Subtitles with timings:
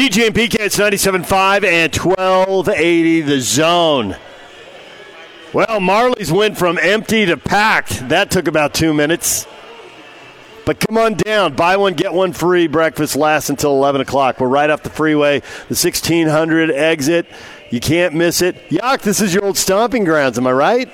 [0.00, 4.16] DJ and PK, it's 97.5 and 1280 the zone.
[5.52, 8.08] Well, Marley's went from empty to packed.
[8.08, 9.46] That took about two minutes.
[10.64, 11.54] But come on down.
[11.54, 12.66] Buy one, get one free.
[12.66, 14.40] Breakfast lasts until 11 o'clock.
[14.40, 17.26] We're right off the freeway, the 1600 exit.
[17.68, 18.70] You can't miss it.
[18.70, 20.90] Yuck, this is your old stomping grounds, am I right?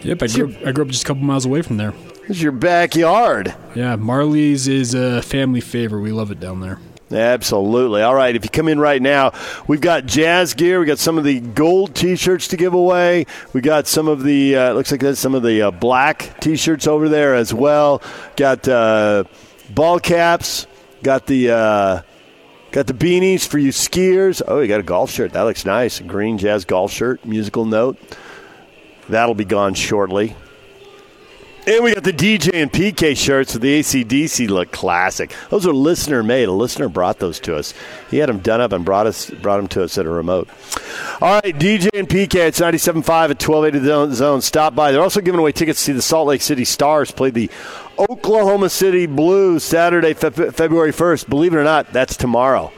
[0.00, 1.92] Yep, I grew, I grew up just a couple miles away from there.
[2.22, 3.54] This is your backyard.
[3.74, 6.00] Yeah, Marley's is a family favorite.
[6.00, 6.78] We love it down there.
[7.10, 8.02] Absolutely.
[8.02, 8.34] All right.
[8.34, 9.32] If you come in right now,
[9.68, 10.80] we've got jazz gear.
[10.80, 13.26] We got some of the gold T-shirts to give away.
[13.52, 16.88] We got some of the uh, looks like that's some of the uh, black T-shirts
[16.88, 18.02] over there as well.
[18.34, 19.24] Got uh,
[19.70, 20.66] ball caps.
[21.04, 22.02] Got the uh,
[22.72, 24.42] got the beanies for you skiers.
[24.46, 25.32] Oh, you got a golf shirt.
[25.34, 26.00] That looks nice.
[26.00, 27.24] A green jazz golf shirt.
[27.24, 27.98] Musical note.
[29.08, 30.34] That'll be gone shortly.
[31.68, 35.34] And we got the DJ and PK shirts with the ACDC look classic.
[35.50, 36.48] Those are listener made.
[36.48, 37.74] A listener brought those to us.
[38.08, 40.48] He had them done up and brought us brought them to us at a remote.
[41.20, 42.36] All right, DJ and PK.
[42.36, 44.40] It's 97.5 at 1280 zone.
[44.42, 44.92] Stop by.
[44.92, 47.50] They're also giving away tickets to see the Salt Lake City Stars play the
[47.98, 51.28] Oklahoma City Blues Saturday, Fe- February 1st.
[51.28, 52.72] Believe it or not, that's tomorrow.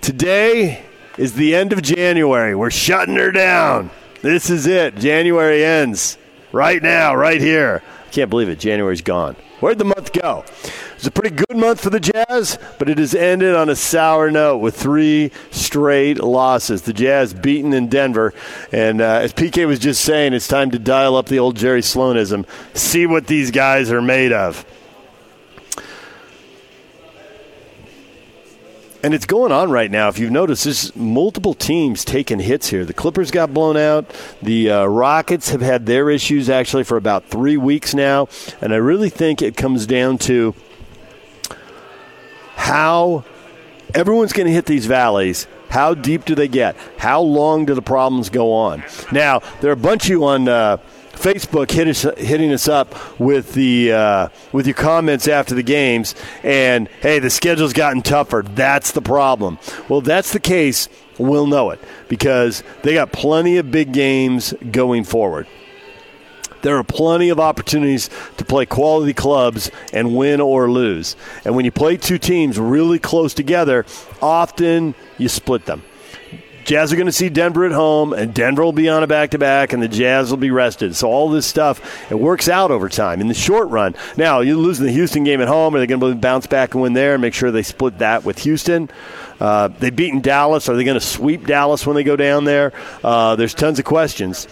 [0.00, 0.82] Today
[1.18, 2.56] is the end of January.
[2.56, 3.90] We're shutting her down.
[4.22, 4.96] This is it.
[4.96, 6.18] January ends
[6.50, 7.82] right now, right here.
[8.12, 8.58] Can't believe it.
[8.58, 9.36] January's gone.
[9.60, 10.44] Where'd the month go?
[10.96, 14.30] It's a pretty good month for the Jazz, but it has ended on a sour
[14.30, 16.82] note with three straight losses.
[16.82, 18.34] The Jazz beaten in Denver,
[18.70, 21.80] and uh, as PK was just saying, it's time to dial up the old Jerry
[21.80, 24.66] Sloanism, see what these guys are made of.
[29.04, 30.08] And it's going on right now.
[30.08, 32.84] If you've noticed, there's multiple teams taking hits here.
[32.84, 34.08] The Clippers got blown out.
[34.40, 38.28] The uh, Rockets have had their issues actually for about three weeks now.
[38.60, 40.54] And I really think it comes down to
[42.54, 43.24] how
[43.92, 45.48] everyone's going to hit these valleys.
[45.68, 46.76] How deep do they get?
[46.98, 48.84] How long do the problems go on?
[49.10, 50.46] Now, there are a bunch of you on.
[50.48, 50.76] Uh,
[51.22, 56.16] Facebook hit us, hitting us up with the uh, with your comments after the games,
[56.42, 58.42] and hey, the schedule's gotten tougher.
[58.44, 59.60] That's the problem.
[59.88, 60.88] Well, that's the case.
[61.18, 65.46] We'll know it because they got plenty of big games going forward.
[66.62, 71.14] There are plenty of opportunities to play quality clubs and win or lose.
[71.44, 73.86] And when you play two teams really close together,
[74.20, 75.82] often you split them.
[76.64, 79.30] Jazz are going to see Denver at home, and Denver will be on a back
[79.30, 80.94] to back, and the Jazz will be rested.
[80.94, 83.94] So all this stuff it works out over time in the short run.
[84.16, 86.82] Now you lose the Houston game at home, are they going to bounce back and
[86.82, 88.90] win there and make sure they split that with Houston?
[89.40, 90.68] Uh, they've beaten Dallas.
[90.68, 92.72] Are they going to sweep Dallas when they go down there?
[93.02, 94.46] Uh, there's tons of questions.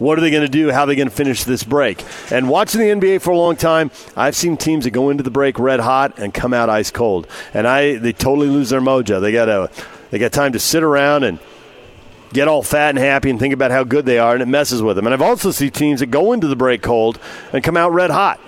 [0.00, 0.70] What are they going to do?
[0.70, 2.02] How are they going to finish this break?
[2.32, 5.30] And watching the NBA for a long time, I've seen teams that go into the
[5.30, 9.20] break red hot and come out ice cold, and I they totally lose their mojo.
[9.20, 9.70] They got
[10.10, 11.38] they got time to sit around and
[12.32, 14.82] get all fat and happy and think about how good they are, and it messes
[14.82, 15.06] with them.
[15.06, 17.18] And I've also seen teams that go into the break cold
[17.52, 18.40] and come out red hot.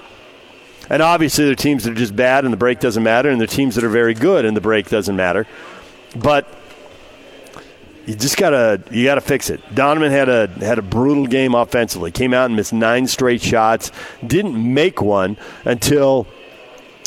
[0.88, 3.38] And obviously, there are teams that are just bad and the break doesn't matter, and
[3.38, 5.46] there are teams that are very good and the break doesn't matter.
[6.16, 6.48] But
[8.06, 9.60] you just gotta you gotta fix it.
[9.74, 12.10] Donovan had a had a brutal game offensively.
[12.10, 13.92] Came out and missed nine straight shots.
[14.26, 16.26] Didn't make one until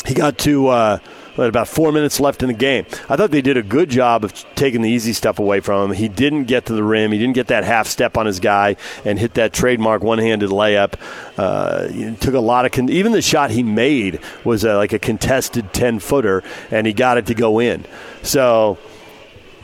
[0.06, 0.98] he got to uh,
[1.36, 2.86] about four minutes left in the game.
[3.08, 5.96] I thought they did a good job of taking the easy stuff away from him.
[5.96, 7.12] He didn't get to the rim.
[7.12, 10.94] He didn't get that half step on his guy and hit that trademark one-handed layup.
[11.36, 14.98] Uh, took a lot of con- even the shot he made was uh, like a
[14.98, 17.84] contested ten footer, and he got it to go in.
[18.22, 18.78] So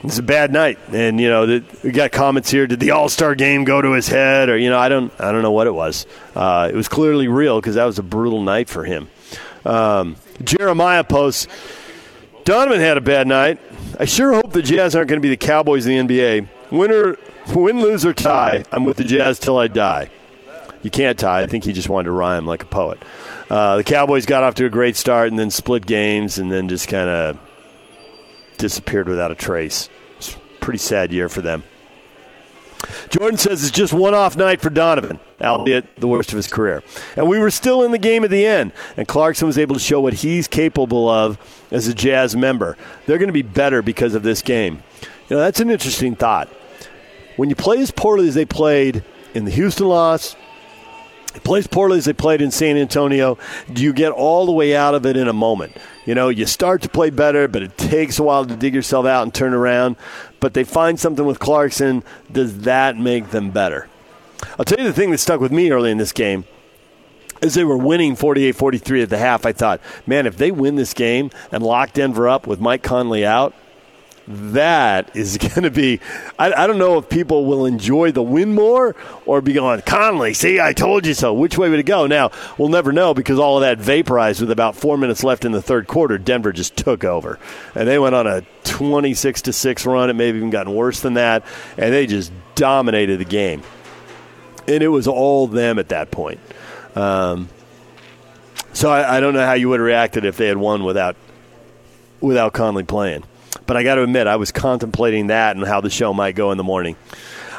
[0.04, 2.66] it's a bad night, and you know we got comments here.
[2.66, 5.32] Did the All Star game go to his head, or you know I don't I
[5.32, 6.06] don't know what it was.
[6.34, 9.08] Uh, it was clearly real because that was a brutal night for him.
[9.64, 11.46] Um, Jeremiah posts.
[12.44, 13.60] Donovan had a bad night.
[14.00, 16.48] I sure hope the Jazz aren't going to be the Cowboys of the NBA.
[16.72, 17.16] Winner,
[17.54, 18.64] win, lose, or tie.
[18.72, 20.10] I'm with the Jazz till I die.
[20.82, 21.42] You can't tie.
[21.42, 23.00] I think he just wanted to rhyme like a poet.
[23.48, 26.68] Uh, the Cowboys got off to a great start and then split games and then
[26.68, 27.38] just kind of
[28.58, 29.88] disappeared without a trace.
[30.62, 31.64] Pretty sad year for them.
[33.10, 36.82] Jordan says it's just one off night for Donovan, albeit the worst of his career.
[37.16, 39.80] And we were still in the game at the end, and Clarkson was able to
[39.80, 41.38] show what he's capable of
[41.70, 42.76] as a Jazz member.
[43.06, 44.82] They're going to be better because of this game.
[45.28, 46.48] You know, that's an interesting thought.
[47.36, 49.04] When you play as poorly as they played
[49.34, 50.36] in the Houston loss,
[51.44, 53.38] play as poorly as they played in San Antonio,
[53.72, 55.76] do you get all the way out of it in a moment?
[56.04, 59.06] You know, you start to play better, but it takes a while to dig yourself
[59.06, 59.96] out and turn around.
[60.42, 62.02] But they find something with Clarkson.
[62.30, 63.88] Does that make them better?
[64.58, 66.44] I'll tell you the thing that stuck with me early in this game.
[67.40, 70.74] as they were winning 48 43 at the half, I thought, man, if they win
[70.74, 73.54] this game and lock Denver up with Mike Conley out,
[74.28, 76.00] that is going to be.
[76.38, 78.94] I, I, don't know if people will enjoy the win more
[79.26, 81.32] or be going, Conley, see, I told you so.
[81.32, 82.06] Which way would it go?
[82.06, 85.52] Now, we'll never know because all of that vaporized with about four minutes left in
[85.52, 86.18] the third quarter.
[86.18, 87.38] Denver just took over.
[87.74, 90.10] And they went on a 26 to 6 run.
[90.10, 91.44] It may have even gotten worse than that.
[91.76, 93.62] And they just dominated the game.
[94.68, 96.38] And it was all them at that point.
[96.94, 97.48] Um,
[98.72, 101.16] so I, I don't know how you would have reacted if they had won without
[102.20, 103.24] without Conley playing.
[103.66, 106.50] But I got to admit, I was contemplating that and how the show might go
[106.50, 106.96] in the morning.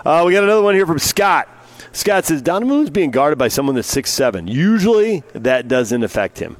[0.05, 1.47] Uh, we got another one here from Scott.
[1.91, 4.47] Scott says Donovan is being guarded by someone that's six seven.
[4.47, 6.57] Usually, that doesn't affect him.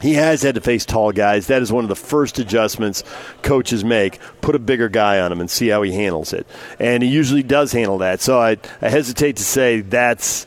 [0.00, 1.46] He has had to face tall guys.
[1.46, 3.04] That is one of the first adjustments
[3.42, 4.18] coaches make.
[4.40, 6.46] Put a bigger guy on him and see how he handles it.
[6.80, 8.20] And he usually does handle that.
[8.20, 10.46] So I, I hesitate to say that's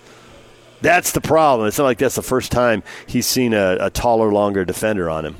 [0.81, 1.69] that's the problem.
[1.69, 5.25] It's not like that's the first time he's seen a, a taller, longer defender on
[5.25, 5.37] him.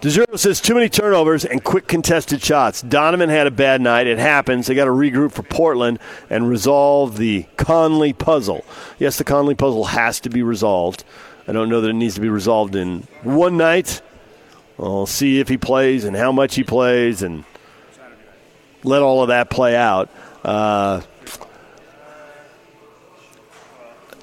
[0.00, 2.82] DeZero says too many turnovers and quick contested shots.
[2.82, 4.06] Donovan had a bad night.
[4.06, 4.68] It happens.
[4.68, 5.98] They got to regroup for Portland
[6.30, 8.64] and resolve the Conley puzzle.
[9.00, 11.02] Yes, the Conley puzzle has to be resolved.
[11.48, 14.00] I don't know that it needs to be resolved in one night.
[14.76, 17.44] We'll see if he plays and how much he plays and
[18.84, 20.10] let all of that play out.
[20.44, 21.00] Uh,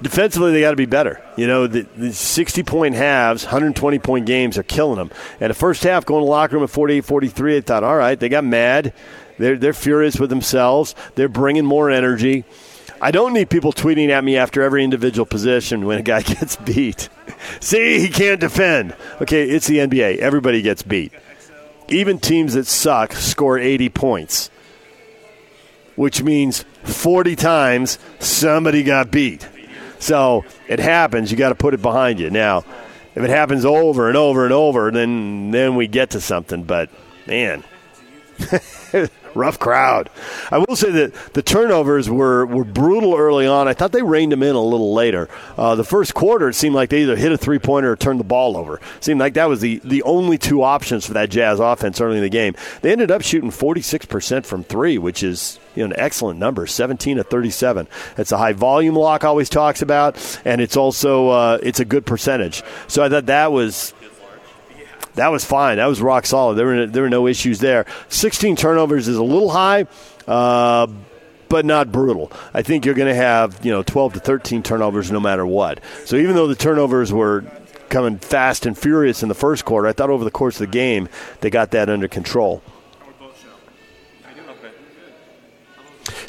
[0.01, 1.23] defensively they got to be better.
[1.37, 5.11] You know, the, the 60 point halves, 120 point games are killing them.
[5.39, 8.19] And the first half, going to locker room at 48 43, I thought, all right,
[8.19, 8.93] they got mad.
[9.37, 10.95] They're, they're furious with themselves.
[11.15, 12.45] They're bringing more energy.
[13.01, 16.55] I don't need people tweeting at me after every individual position when a guy gets
[16.55, 17.09] beat.
[17.59, 18.95] See, he can't defend.
[19.21, 20.17] Okay, it's the NBA.
[20.17, 21.11] Everybody gets beat.
[21.87, 24.49] Even teams that suck score 80 points,
[25.95, 29.47] which means 40 times somebody got beat.
[30.05, 31.31] So it happens.
[31.31, 32.29] You got to put it behind you.
[32.29, 32.59] Now,
[33.15, 36.61] if it happens over and over and over, then then we get to something.
[36.61, 36.91] But
[37.25, 37.63] man,
[39.35, 40.09] rough crowd.
[40.49, 43.67] I will say that the turnovers were, were brutal early on.
[43.67, 45.29] I thought they reined them in a little later.
[45.57, 48.19] Uh, the first quarter, it seemed like they either hit a three pointer or turned
[48.19, 48.77] the ball over.
[48.77, 52.17] It seemed like that was the, the only two options for that Jazz offense early
[52.17, 52.55] in the game.
[52.81, 57.17] They ended up shooting 46% from three, which is you know, an excellent number, 17
[57.17, 57.87] to 37.
[58.17, 62.05] It's a high volume Locke, always talks about, and it's also uh, it's a good
[62.05, 62.63] percentage.
[62.87, 63.93] So I thought that was
[65.15, 65.77] that was fine.
[65.77, 66.55] That was rock solid.
[66.55, 67.85] There were there were no issues there.
[68.09, 69.87] 16 turnovers is a little high.
[70.27, 70.87] Uh,
[71.47, 72.31] but not brutal.
[72.53, 75.79] I think you're going to have, you know, 12 to 13 turnovers no matter what.
[76.05, 77.45] So even though the turnovers were
[77.89, 80.71] coming fast and furious in the first quarter, I thought over the course of the
[80.71, 81.07] game
[81.41, 82.63] they got that under control.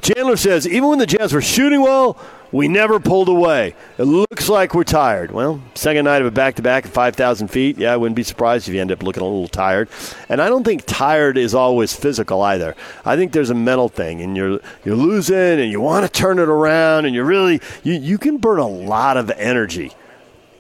[0.02, 2.16] Chandler says, even when the Jazz were shooting well,
[2.52, 3.74] we never pulled away.
[3.98, 5.30] It looks like we're tired.
[5.30, 7.78] Well, second night of a back to back at 5,000 feet.
[7.78, 9.88] Yeah, I wouldn't be surprised if you end up looking a little tired.
[10.28, 12.74] And I don't think tired is always physical either.
[13.04, 16.38] I think there's a mental thing, and you're you're losing, and you want to turn
[16.38, 19.92] it around, and you're really you you can burn a lot of energy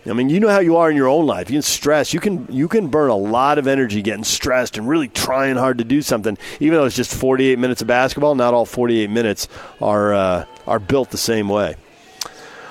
[0.08, 1.50] I mean, you know how you are in your own life.
[1.50, 2.14] You can stress.
[2.14, 5.78] You can you can burn a lot of energy getting stressed and really trying hard
[5.78, 6.38] to do something.
[6.60, 9.48] Even though it's just 48 minutes of basketball, not all 48 minutes
[9.80, 11.76] are uh, are built the same way.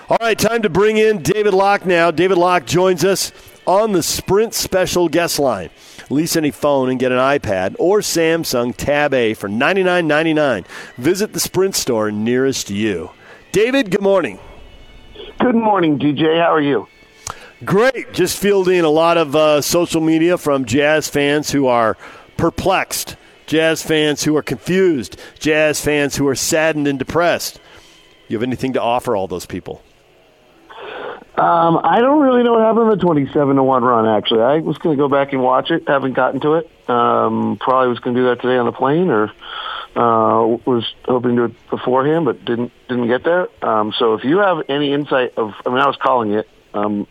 [0.09, 2.11] All right, time to bring in David Locke now.
[2.11, 3.31] David Locke joins us
[3.65, 5.69] on the Sprint Special Guest Line.
[6.09, 10.65] Lease any phone and get an iPad or Samsung Tab A for $99.99.
[10.97, 13.09] Visit the Sprint store nearest you.
[13.51, 14.39] David, good morning.
[15.39, 16.39] Good morning, DJ.
[16.39, 16.87] How are you?
[17.63, 18.13] Great.
[18.13, 21.97] Just fielding a lot of uh, social media from Jazz fans who are
[22.37, 23.15] perplexed,
[23.47, 27.59] Jazz fans who are confused, Jazz fans who are saddened and depressed.
[28.27, 29.81] You have anything to offer all those people?
[31.37, 34.41] Um, I don't really know what happened with the 27 to 1 run, actually.
[34.41, 35.83] I was going to go back and watch it.
[35.87, 36.89] Haven't gotten to it.
[36.89, 39.31] Um, probably was going to do that today on the plane or
[39.95, 43.47] uh, was hoping to do it beforehand, but didn't didn't get there.
[43.61, 46.47] Um, so if you have any insight of, I mean, I was calling it.
[46.73, 47.07] Um,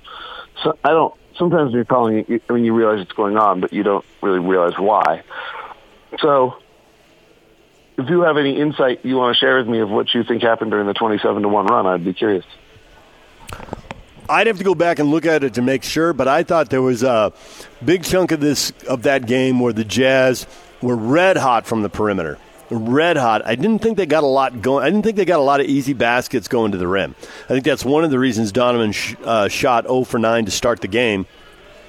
[0.63, 1.15] so I don't.
[1.37, 4.05] Sometimes when you're calling it, I mean, you realize it's going on, but you don't
[4.23, 5.23] really realize why.
[6.21, 6.57] So,
[7.99, 10.43] if you have any insight you want to share with me of what you think
[10.43, 12.45] happened during the twenty-seven to one run, I'd be curious.
[14.29, 16.71] I'd have to go back and look at it to make sure, but I thought
[16.71, 17.33] there was a
[17.85, 20.47] big chunk of this of that game where the Jazz
[20.81, 22.39] were red hot from the perimeter
[22.71, 23.43] red hot.
[23.45, 24.85] I didn't think they got a lot going.
[24.85, 27.15] I didn't think they got a lot of easy baskets going to the rim.
[27.45, 30.51] I think that's one of the reasons Donovan sh- uh, shot 0 for 9 to
[30.51, 31.27] start the game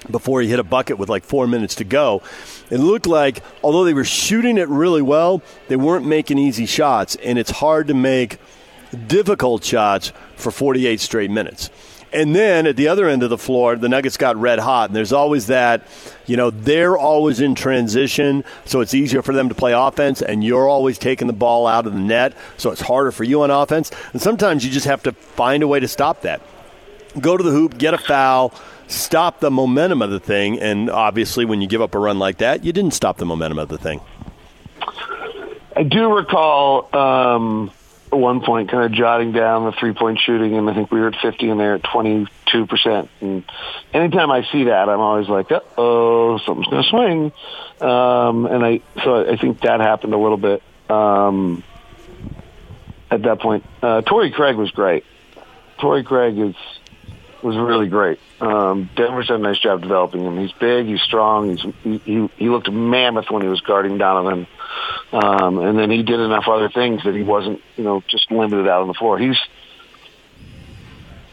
[0.10, 2.22] before he hit a bucket with like four minutes to go.
[2.70, 7.16] It looked like, although they were shooting it really well, they weren't making easy shots,
[7.18, 8.40] and it's hard to make
[9.08, 11.70] difficult shots for 48 straight minutes.
[12.14, 14.90] And then at the other end of the floor, the Nuggets got red hot.
[14.90, 15.86] And there's always that,
[16.26, 20.42] you know, they're always in transition, so it's easier for them to play offense, and
[20.42, 23.52] you're always taking the ball out of the net, so it's harder for you on
[23.52, 23.92] offense.
[24.14, 26.42] And sometimes you just have to find a way to stop that.
[27.20, 28.54] Go to the hoop, get a foul,
[28.88, 30.60] stop the momentum of the thing.
[30.60, 33.60] And obviously, when you give up a run like that, you didn't stop the momentum
[33.60, 34.02] of the thing.
[35.78, 37.72] I do recall um,
[38.12, 41.00] at one point kind of jotting down the three point shooting, and I think we
[41.00, 43.10] were at 50 and they're at 22%.
[43.22, 43.44] And
[43.94, 47.32] anytime I see that, I'm always like, oh, something's going to swing.
[47.82, 51.64] Um, and I, so I think that happened a little bit um,
[53.12, 53.66] at that point.
[53.82, 55.04] Uh, Craig was great.
[55.80, 56.56] Torrey Craig is
[57.46, 58.20] was really great.
[58.42, 60.38] Um, Denver's done a nice job developing him.
[60.40, 61.56] He's big, he's strong.
[61.56, 64.48] He's he he, looked mammoth when he was guarding Donovan,
[65.14, 68.68] um, and then he did enough other things that he wasn't you know just limited
[68.68, 69.20] out on the floor.
[69.20, 69.38] He's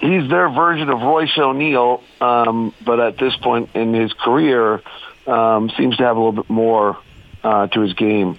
[0.00, 4.82] he's their version of Royce O'Neale, um, but at this point in his career,
[5.26, 6.98] um, seems to have a little bit more
[7.42, 8.38] uh, to his game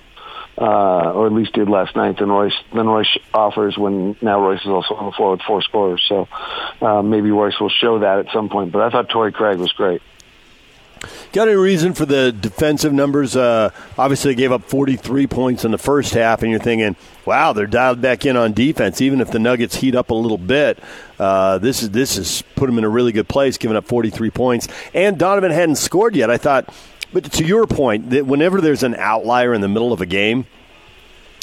[0.57, 4.61] uh, or at least did last night than Royce than Royce offers when now Royce
[4.61, 6.03] is also on the floor with four scorers.
[6.07, 6.27] So
[6.81, 8.71] uh, maybe Royce will show that at some point.
[8.71, 10.01] But I thought Torrey Craig was great.
[11.33, 13.35] Got any reason for the defensive numbers?
[13.35, 16.95] Uh, obviously, they gave up 43 points in the first half, and you're thinking,
[17.25, 19.01] wow, they're dialed back in on defense.
[19.01, 20.79] Even if the Nuggets heat up a little bit,
[21.19, 24.29] uh, this is this has put them in a really good place, giving up 43
[24.29, 24.67] points.
[24.93, 26.29] And Donovan hadn't scored yet.
[26.29, 26.73] I thought
[27.13, 30.45] but to your point, that whenever there's an outlier in the middle of a game,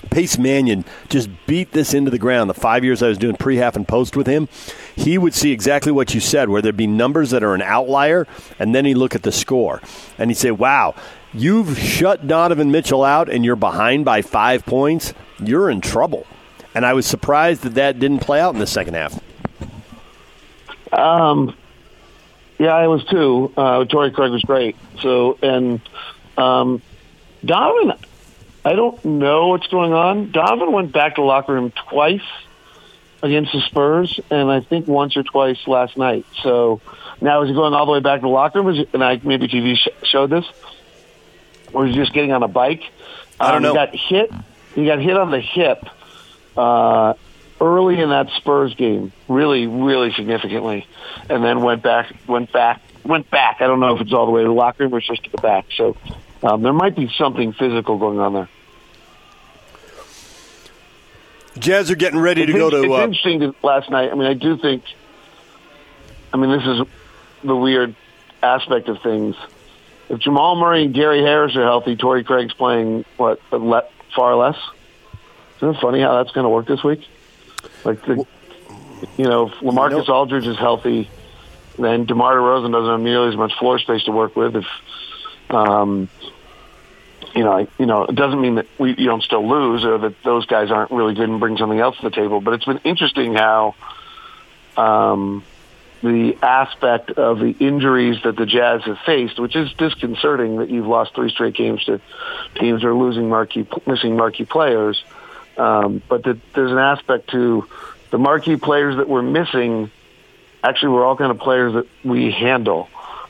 [0.09, 2.49] Pace Mannion just beat this into the ground.
[2.49, 4.49] The five years I was doing pre half and post with him,
[4.97, 8.27] he would see exactly what you said, where there'd be numbers that are an outlier,
[8.59, 9.83] and then he'd look at the score.
[10.19, 10.95] And he'd say, Wow,
[11.35, 15.13] you've shut Donovan Mitchell out and you're behind by five points.
[15.39, 16.27] You're in trouble.
[16.75, 19.21] And I was surprised that that didn't play out in the second half.
[20.93, 21.55] Um,
[22.61, 23.51] yeah, I was too.
[23.57, 24.77] Uh, Torrey Craig was great.
[25.01, 25.81] So, and
[26.37, 26.83] um,
[27.43, 27.97] Donovan,
[28.67, 30.31] I don't know what's going on.
[30.31, 32.21] Donovan went back to the locker room twice
[33.23, 36.27] against the Spurs, and I think once or twice last night.
[36.43, 36.83] So
[37.23, 38.87] now is he going all the way back to the locker room?
[38.93, 40.45] And I maybe TV sh- showed this,
[41.73, 42.83] or is he just getting on a bike?
[43.41, 43.87] I don't um, know.
[43.87, 44.33] He got hit.
[44.75, 45.83] He got hit on the hip
[46.59, 47.15] uh,
[47.61, 50.87] early in that Spurs game, really, really significantly,
[51.29, 53.59] and then went back, went back, went back.
[53.61, 55.31] I don't know if it's all the way to the locker room or just to
[55.31, 55.67] the back.
[55.77, 55.97] So
[56.43, 58.49] um, there might be something physical going on there.
[61.59, 62.83] Jazz are getting ready to it's go to.
[62.83, 64.11] It's uh, interesting last night.
[64.11, 64.85] I mean, I do think.
[66.33, 66.87] I mean, this is
[67.43, 67.95] the weird
[68.43, 69.37] aspect of things.
[70.09, 74.57] If Jamal Murray and Gary Harris are healthy, Torrey Craig's playing what le- far less.
[75.57, 77.07] Isn't it funny how that's going to work this week?
[77.85, 78.27] Like the,
[79.17, 81.09] you know, if Lamarcus Aldridge is healthy,
[81.79, 84.57] then DeMar DeRozan doesn't have nearly as much floor space to work with.
[84.57, 84.67] If
[85.51, 86.09] um,
[87.35, 90.23] you know, you know, it doesn't mean that we you don't still lose or that
[90.23, 92.41] those guys aren't really good and bring something else to the table.
[92.41, 93.75] But it's been interesting how
[94.77, 95.45] um,
[96.03, 100.87] the aspect of the injuries that the Jazz have faced, which is disconcerting that you've
[100.87, 102.01] lost three straight games to
[102.57, 105.03] teams that are losing marquee, missing marquee players.
[105.61, 107.69] Um, but that there's an aspect to
[108.11, 109.91] the marquee players that we're missing.
[110.65, 112.89] Actually, we're all kind of players that we handle,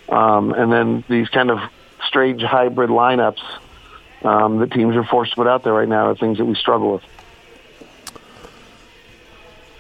[0.09, 1.59] um, and then these kind of
[2.07, 3.43] strange hybrid lineups
[4.23, 6.55] um, that teams are forced to put out there right now are things that we
[6.55, 7.03] struggle with.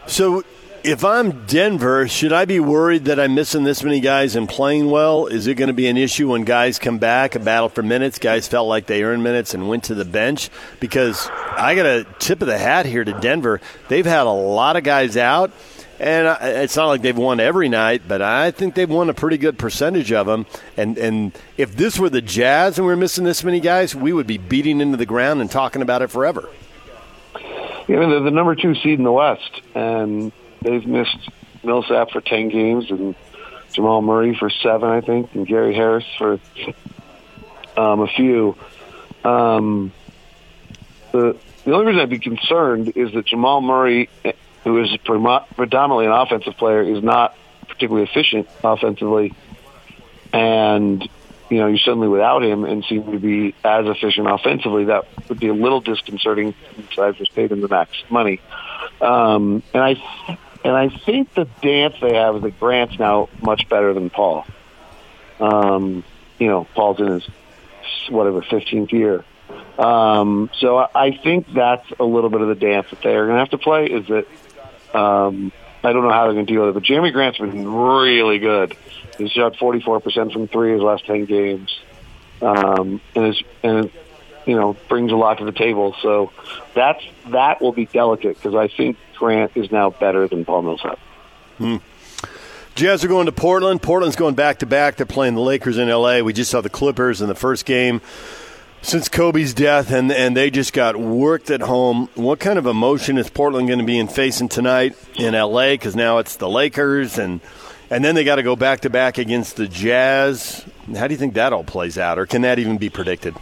[0.09, 0.43] So,
[0.83, 4.91] if I'm Denver, should I be worried that I'm missing this many guys and playing
[4.91, 5.27] well?
[5.27, 8.19] Is it going to be an issue when guys come back, a battle for minutes?
[8.19, 10.51] Guys felt like they earned minutes and went to the bench?
[10.79, 13.61] Because I got a tip of the hat here to Denver.
[13.89, 15.53] They've had a lot of guys out.
[15.99, 19.37] And it's not like they've won every night, but I think they've won a pretty
[19.37, 20.47] good percentage of them.
[20.75, 24.15] And and if this were the Jazz and we are missing this many guys, we
[24.15, 26.49] would be beating into the ground and talking about it forever.
[27.87, 31.31] Know, they're the number two seed in the West, and they've missed
[31.63, 33.15] Millsap for ten games, and
[33.73, 36.41] Jamal Murray for seven, I think, and Gary Harris for
[37.77, 38.57] um, a few.
[39.25, 39.93] Um,
[41.13, 44.09] the the only reason I'd be concerned is that Jamal Murray
[44.65, 47.35] who is predominantly an offensive player, is not
[47.69, 49.33] particularly efficient offensively,
[50.33, 51.09] and
[51.49, 54.85] you know you're suddenly without him and seem to be as efficient offensively.
[54.85, 56.55] That would be a little disconcerting.
[56.95, 58.41] So I've just paid him the max money,
[59.01, 63.95] um, and I and I think the dance they have is Grant's now much better
[63.95, 64.45] than Paul.
[65.39, 66.05] Um,
[66.39, 67.29] you know, Paul's in his
[68.09, 69.25] whatever 15th year.
[69.79, 73.41] Um, so I think that's a little bit of the dance that they're going to
[73.41, 74.27] have to play is that
[74.95, 75.53] Um,
[75.83, 78.39] I don't know how they're going to deal with it, but Jerami Grant's been really
[78.39, 78.77] good.
[79.17, 81.79] He's shot 44% from three his last 10 games.
[82.43, 83.91] Um, and is, and,
[84.47, 85.95] you know, brings a lot to the table.
[86.03, 86.33] So
[86.75, 90.99] that's, that will be delicate because I think Grant is now better than Paul Millsap.
[91.59, 91.77] Hmm.
[92.75, 93.83] Jazz are going to Portland.
[93.83, 94.97] Portland's going back to back.
[94.97, 96.21] They're playing the Lakers in LA.
[96.21, 98.01] We just saw the Clippers in the first game
[98.81, 102.09] since Kobe's death, and and they just got worked at home.
[102.15, 105.73] What kind of emotion is Portland going to be in facing tonight in LA?
[105.73, 107.43] Because now it's the Lakers, and
[107.91, 110.65] and then they got to go back to back against the Jazz.
[110.97, 113.37] How do you think that all plays out, or can that even be predicted?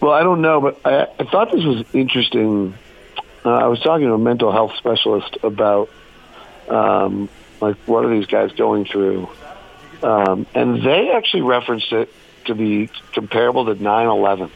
[0.00, 2.72] Well, I don't know, but I, I thought this was interesting.
[3.48, 5.88] Uh, I was talking to a mental health specialist about
[6.68, 7.30] um,
[7.62, 9.26] like what are these guys going through,
[10.02, 12.12] um, and they actually referenced it
[12.44, 14.50] to be comparable to 9/11.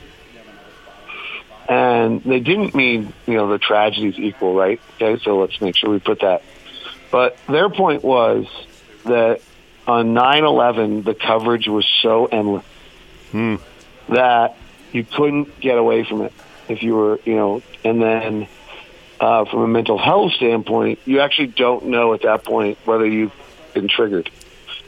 [1.70, 4.78] And they didn't mean, you know, the tragedies equal, right?
[4.96, 6.42] Okay, so let's make sure we put that.
[7.10, 8.46] But their point was
[9.04, 9.40] that
[9.86, 12.66] on 9/11 the coverage was so endless
[13.30, 13.56] hmm.
[14.10, 14.54] that
[14.92, 16.32] you couldn't get away from it
[16.68, 18.48] if you were, you know, and then
[19.22, 23.32] uh, from a mental health standpoint, you actually don't know at that point whether you've
[23.72, 24.28] been triggered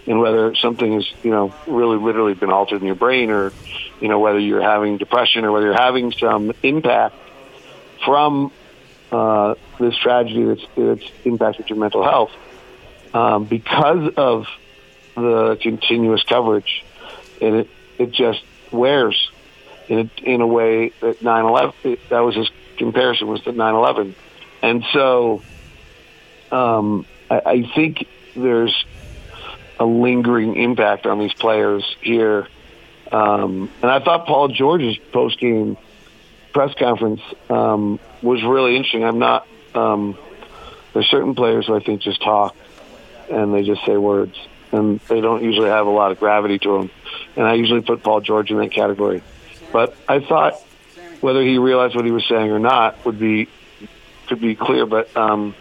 [0.08, 3.52] and whether something has, you know, really literally been altered in your brain or,
[4.00, 7.14] you know, whether you're having depression or whether you're having some impact
[8.04, 8.50] from
[9.12, 12.32] uh, this tragedy that's, that's impacted your mental health.
[13.14, 14.48] Um, because of
[15.14, 16.84] the continuous coverage,
[17.40, 19.30] and it, it just wears
[19.88, 24.14] in a, in a way that 9/11 that was his comparison was to 9/11,
[24.64, 25.42] and so
[26.50, 28.84] um, I, I think there's
[29.78, 32.48] a lingering impact on these players here.
[33.12, 35.76] Um, and I thought Paul George's post game
[36.54, 39.04] press conference um, was really interesting.
[39.04, 39.46] I'm not.
[39.74, 40.16] Um,
[40.94, 42.56] there's certain players who I think just talk
[43.30, 44.36] and they just say words,
[44.72, 46.90] and they don't usually have a lot of gravity to them.
[47.36, 49.22] And I usually put Paul George in that category.
[49.72, 50.54] But I thought
[51.20, 53.48] whether he realized what he was saying or not would be
[54.26, 54.86] could be clear.
[54.86, 55.54] But um,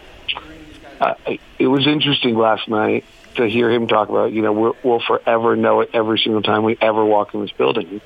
[1.00, 3.04] I, it was interesting last night
[3.36, 6.62] to hear him talk about, you know, we'll, we'll forever know it every single time
[6.62, 8.00] we ever walk in this building.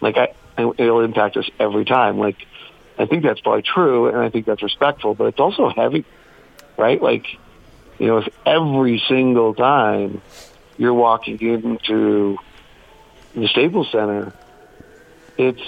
[0.00, 2.18] Like, I, it'll impact us every time.
[2.18, 2.36] Like,
[2.98, 6.04] I think that's probably true, and I think that's respectful, but it's also heavy,
[6.76, 7.00] right?
[7.02, 7.26] Like,
[7.98, 10.20] you know, if every single time
[10.76, 12.38] you're walking into
[13.34, 14.34] the Staples Center,
[15.38, 15.62] it's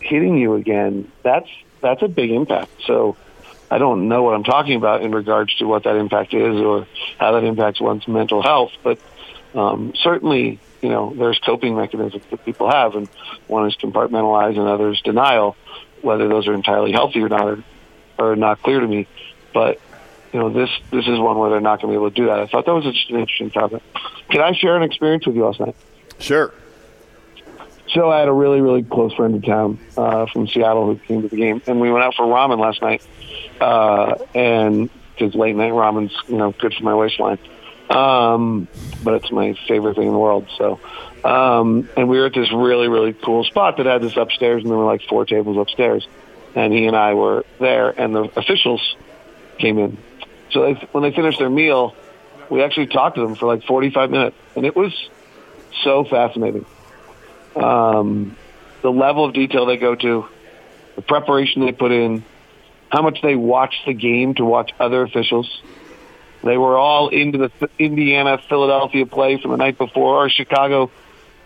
[0.00, 1.10] hitting you again.
[1.22, 1.48] That's
[1.80, 2.70] that's a big impact.
[2.86, 3.16] So
[3.70, 6.86] I don't know what I'm talking about in regards to what that impact is or
[7.18, 8.98] how that impacts one's mental health, but
[9.54, 13.08] um, certainly, you know, there's coping mechanisms that people have, and
[13.46, 15.56] one is compartmentalize and others denial.
[16.00, 17.64] Whether those are entirely healthy or not are,
[18.18, 19.06] are not clear to me,
[19.52, 19.80] but
[20.32, 22.26] you know, this this is one where they're not going to be able to do
[22.26, 22.38] that.
[22.38, 23.82] I thought that was just an interesting topic.
[24.30, 25.74] Can I share an experience with you last night?
[26.18, 26.52] Sure.
[27.88, 31.22] So I had a really, really close friend in town uh, from Seattle who came
[31.22, 33.02] to the game, and we went out for ramen last night.
[33.60, 37.38] Uh, and because late night ramen's you know good for my waistline,
[37.90, 38.68] um,
[39.02, 40.46] but it's my favorite thing in the world.
[40.56, 40.80] So,
[41.24, 44.70] um, and we were at this really, really cool spot that had this upstairs, and
[44.70, 46.06] there were like four tables upstairs,
[46.54, 48.96] and he and I were there, and the officials
[49.58, 49.98] came in.
[50.50, 51.94] So they, when they finished their meal,
[52.48, 54.92] we actually talked to them for like 45 minutes, and it was
[55.82, 56.64] so fascinating
[57.58, 58.36] um,
[58.82, 60.28] the level of detail they go to,
[60.96, 62.24] the preparation they put in,
[62.90, 65.62] how much they watch the game to watch other officials.
[66.42, 70.90] They were all into the Indiana Philadelphia play from the night before, or Chicago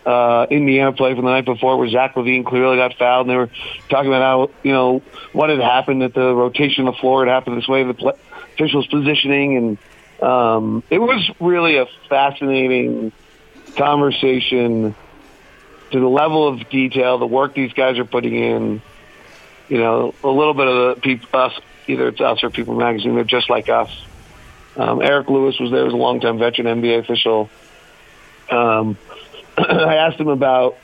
[0.05, 3.27] uh, Indiana play from the night before, where Zach LaVine clearly got fouled.
[3.27, 3.51] And they were
[3.89, 5.03] talking about how you know
[5.33, 8.13] what had happened at the rotation of the floor had happened this way, the play,
[8.55, 13.13] officials positioning, and um, it was really a fascinating
[13.77, 14.95] conversation
[15.91, 18.83] to the level of detail, the work these guys are putting in,
[19.73, 23.15] you know, a little bit of the people, us, either it's us or People Magazine,
[23.15, 23.91] they're just like us.
[24.77, 27.49] Um, Eric Lewis was there, was a longtime veteran NBA official.
[28.51, 28.99] Um,
[29.57, 30.77] I asked him about,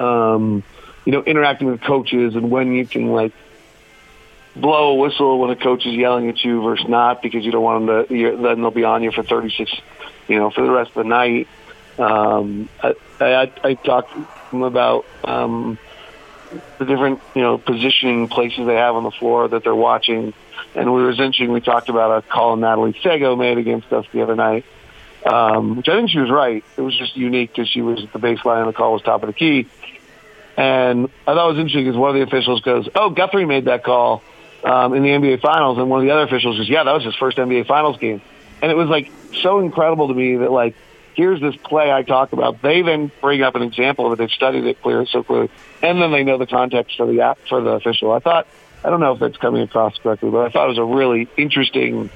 [0.00, 0.64] um,
[1.04, 3.34] you know, interacting with coaches and when you can like
[4.56, 7.62] blow a whistle when a coach is yelling at you versus not because you don't
[7.62, 8.14] want them to.
[8.14, 9.70] You're, Then they'll be on you for 36,
[10.28, 11.46] you know, for the rest of the night.
[11.98, 15.78] Um, I, I, I talked to him about um,
[16.78, 20.34] the different, you know, positioning places they have on the floor that they're watching.
[20.74, 21.52] And we were interesting.
[21.52, 24.64] We talked about a call Natalie Sago made against us the other night,
[25.24, 26.64] um, which I think she was right.
[26.76, 29.22] It was just unique because she was at the baseline and the call was top
[29.22, 29.68] of the key.
[30.56, 33.66] And I thought it was interesting because one of the officials goes, "Oh, Guthrie made
[33.66, 34.22] that call,"
[34.64, 37.04] um, in the NBA Finals, and one of the other officials says, "Yeah, that was
[37.04, 38.22] his first NBA Finals game,"
[38.62, 39.10] and it was like
[39.42, 40.74] so incredible to me that like
[41.16, 42.62] here's this play I talk about.
[42.62, 44.18] They then bring up an example of it.
[44.18, 45.50] They've studied it clear so clearly,
[45.82, 48.12] and then they know the context for the app for the official.
[48.12, 48.46] I thought
[48.84, 51.28] I don't know if that's coming across correctly, but I thought it was a really
[51.36, 52.10] interesting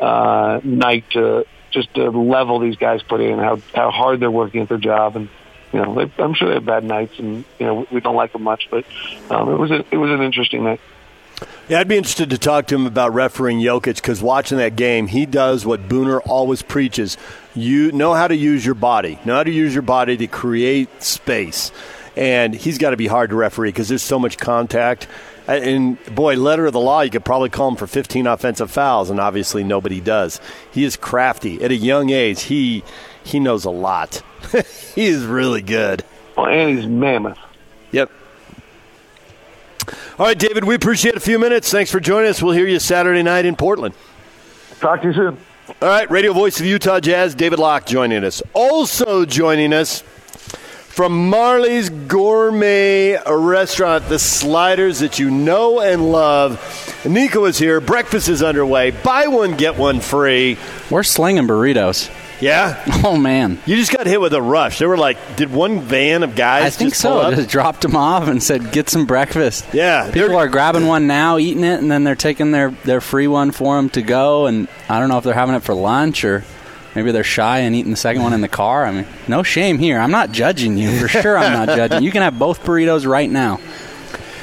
[0.00, 4.62] uh, night to just to level these guys put in how how hard they're working
[4.62, 5.28] at their job and.
[5.70, 8.32] You know, they, I'm sure they have bad nights, and you know we don't like
[8.32, 8.68] them much.
[8.70, 8.86] But
[9.30, 10.80] um, it was a, it was an interesting night.
[11.68, 15.06] Yeah, I'd be interested to talk to him about refereeing Jokic because watching that game,
[15.06, 17.16] he does what Booner always preaches:
[17.54, 21.02] you know how to use your body, know how to use your body to create
[21.02, 21.70] space.
[22.16, 25.06] And he's got to be hard to referee because there's so much contact.
[25.46, 29.08] And boy, letter of the law, you could probably call him for 15 offensive fouls,
[29.08, 30.40] and obviously nobody does.
[30.72, 32.42] He is crafty at a young age.
[32.42, 32.82] He
[33.22, 34.22] he knows a lot.
[34.94, 36.04] he is really good.
[36.36, 37.38] Well, and he's mammoth.
[40.18, 40.20] Yep.
[40.20, 41.70] All right, David, we appreciate a few minutes.
[41.70, 42.42] Thanks for joining us.
[42.42, 43.94] We'll hear you Saturday night in Portland.
[44.80, 45.38] Talk to you soon.
[45.80, 48.42] All right, radio voice of Utah Jazz, David Locke joining us.
[48.52, 57.04] Also joining us from Marley's Gourmet Restaurant, the sliders that you know and love.
[57.06, 57.80] Nico is here.
[57.80, 58.90] Breakfast is underway.
[58.90, 60.58] Buy one, get one free.
[60.90, 62.10] We're slinging burritos.
[62.40, 62.84] Yeah?
[63.04, 63.58] Oh, man.
[63.64, 64.80] You just got hit with a rush.
[64.80, 67.30] They were like, did one van of guys I think just so.
[67.34, 69.66] Just dropped them off and said, get some breakfast.
[69.72, 70.10] Yeah.
[70.10, 73.52] People are grabbing one now, eating it, and then they're taking their, their free one
[73.52, 74.46] for them to go.
[74.46, 76.44] And I don't know if they're having it for lunch or
[76.94, 78.84] maybe they're shy and eating the second one in the car.
[78.84, 79.98] I mean, no shame here.
[79.98, 80.98] I'm not judging you.
[80.98, 82.02] For sure, I'm not judging.
[82.02, 83.60] You can have both burritos right now.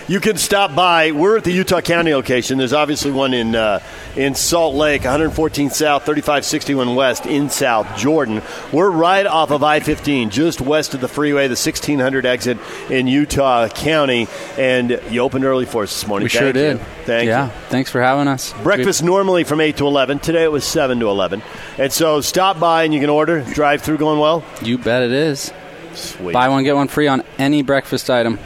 [0.07, 1.13] You can stop by.
[1.13, 2.59] We're at the Utah County location.
[2.59, 3.79] There's obviously one in uh,
[4.15, 8.43] in Salt Lake, 114 South, 3561 West in South Jordan.
[8.71, 12.59] We're right off of I-15, just west of the freeway, the 1600 exit
[12.91, 14.27] in Utah County.
[14.59, 16.25] And you opened early for us this morning.
[16.25, 16.53] We Thank sure you.
[16.53, 16.79] did.
[17.05, 17.47] Thank yeah.
[17.47, 17.51] you.
[17.69, 18.53] Thanks for having us.
[18.61, 20.19] Breakfast normally from 8 to 11.
[20.19, 21.41] Today it was 7 to 11.
[21.79, 23.41] And so stop by and you can order.
[23.41, 24.43] Drive through going well?
[24.61, 25.51] You bet it is.
[25.95, 26.33] Sweet.
[26.33, 28.37] Buy one, get one free on any breakfast item.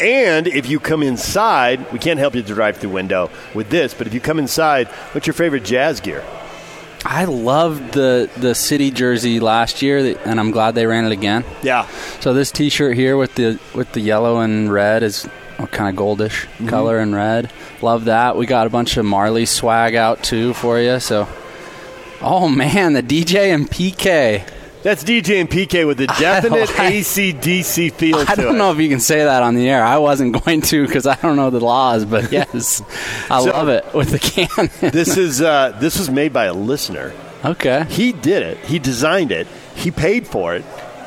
[0.00, 3.94] And if you come inside, we can't help you to drive through window with this,
[3.94, 6.24] but if you come inside, what's your favorite jazz gear?
[7.06, 11.44] I loved the the city jersey last year, and I'm glad they ran it again.
[11.62, 11.86] Yeah.
[12.20, 15.28] So this T-shirt here with the with the yellow and red is
[15.70, 16.68] kind of goldish Mm-hmm.
[16.68, 17.52] color and red.
[17.82, 18.36] Love that.
[18.36, 20.98] We got a bunch of Marley swag out too for you.
[20.98, 21.28] So,
[22.22, 24.48] oh man, the DJ and PK.
[24.84, 28.58] That's DJ and PK with the definite I- ACDC feel I don't it.
[28.58, 29.82] know if you can say that on the air.
[29.82, 32.82] I wasn't going to because I don't know the laws, but yes,
[33.30, 34.70] I So- love it with the can.
[34.92, 37.12] This is uh, this was made by a listener.
[37.44, 37.86] okay.
[37.88, 38.58] He did it.
[38.58, 39.46] He designed it.
[39.74, 40.64] He paid for it.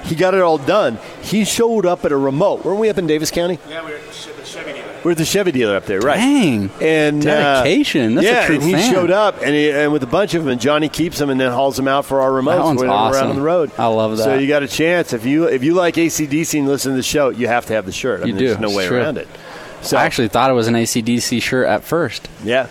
[0.07, 0.97] He got it all done.
[1.21, 2.65] He showed up at a remote.
[2.65, 3.59] Weren't we up in Davis County?
[3.69, 4.83] Yeah, we're at the Chevy dealer.
[5.03, 6.15] We're at the Chevy dealer up there, right?
[6.17, 6.69] Dang.
[6.81, 8.15] And uh, Dedication.
[8.15, 8.93] That's a yeah, true and he fan.
[8.93, 11.39] showed up, and, he, and with a bunch of them, and Johnny keeps them, and
[11.39, 12.57] then hauls them out for our remotes.
[12.57, 13.21] That one's when we're awesome.
[13.21, 13.71] around on the road.
[13.77, 14.23] I love that.
[14.23, 17.03] So you got a chance if you if you like ACDC and listen to the
[17.03, 18.21] show, you have to have the shirt.
[18.21, 18.61] I You mean, There's do.
[18.61, 18.97] no It's way true.
[18.97, 19.27] around it.
[19.81, 22.27] So I actually thought it was an ACDC shirt at first.
[22.43, 22.67] Yeah.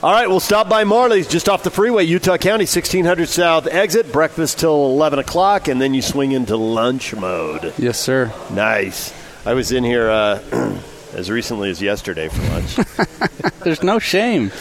[0.00, 4.12] All right, we'll stop by Marley's just off the freeway, Utah County, 1600 South exit.
[4.12, 7.74] Breakfast till 11 o'clock, and then you swing into lunch mode.
[7.76, 8.32] Yes, sir.
[8.50, 9.12] Nice.
[9.44, 10.40] I was in here uh,
[11.14, 12.76] as recently as yesterday for lunch.
[13.64, 14.52] There's no shame.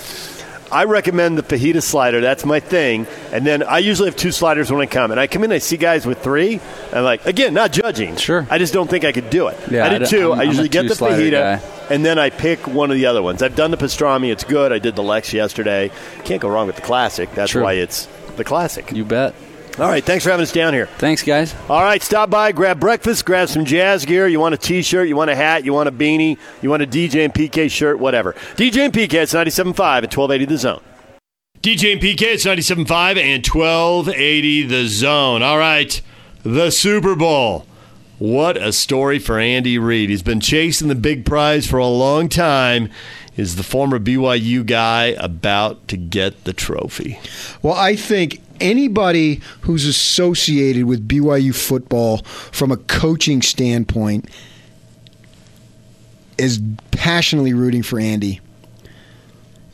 [0.72, 2.22] I recommend the fajita slider.
[2.22, 3.08] That's my thing.
[3.32, 5.12] And then I usually have two sliders when I come.
[5.12, 6.60] And I come in, I see guys with three.
[6.94, 8.16] I'm like, again, not judging.
[8.18, 8.46] Sure.
[8.50, 9.58] I just don't think I could do it.
[9.72, 10.32] Yeah, I I did don't- two.
[10.34, 11.62] I'm- I usually get the fajita, guy.
[11.90, 13.42] and then I pick one of the other ones.
[13.42, 14.32] I've done the pastrami.
[14.32, 14.72] It's good.
[14.72, 15.92] I did the Lex yesterday.
[16.26, 17.34] Can't go wrong with the classic.
[17.34, 17.64] That's True.
[17.64, 18.92] why it's the classic.
[18.92, 19.34] You bet.
[19.80, 20.04] All right.
[20.04, 20.88] Thanks for having us down here.
[20.98, 21.54] Thanks, guys.
[21.70, 24.28] All right, stop by, grab breakfast, grab some jazz gear.
[24.28, 26.88] You want a T-shirt, you want a hat, you want a beanie, you want a
[26.88, 28.34] DJ and PK shirt, whatever.
[28.56, 30.82] DJ and PK, it's 97.5 and 1280 The Zone.
[31.62, 35.44] DJ and PK, it's 97.5 and 1280 The Zone.
[35.44, 36.02] All right,
[36.42, 37.68] the Super Bowl.
[38.18, 40.10] What a story for Andy Reid.
[40.10, 42.90] He's been chasing the big prize for a long time.
[43.36, 47.20] Is the former BYU guy about to get the trophy?
[47.62, 54.30] Well, I think anybody who's associated with BYU football from a coaching standpoint
[56.38, 58.42] is passionately rooting for Andy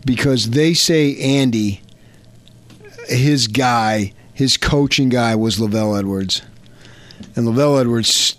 [0.06, 1.82] because they say Andy,
[3.08, 6.42] his guy, his coaching guy was LaVell Edwards.
[7.36, 8.36] And LaVell Edwards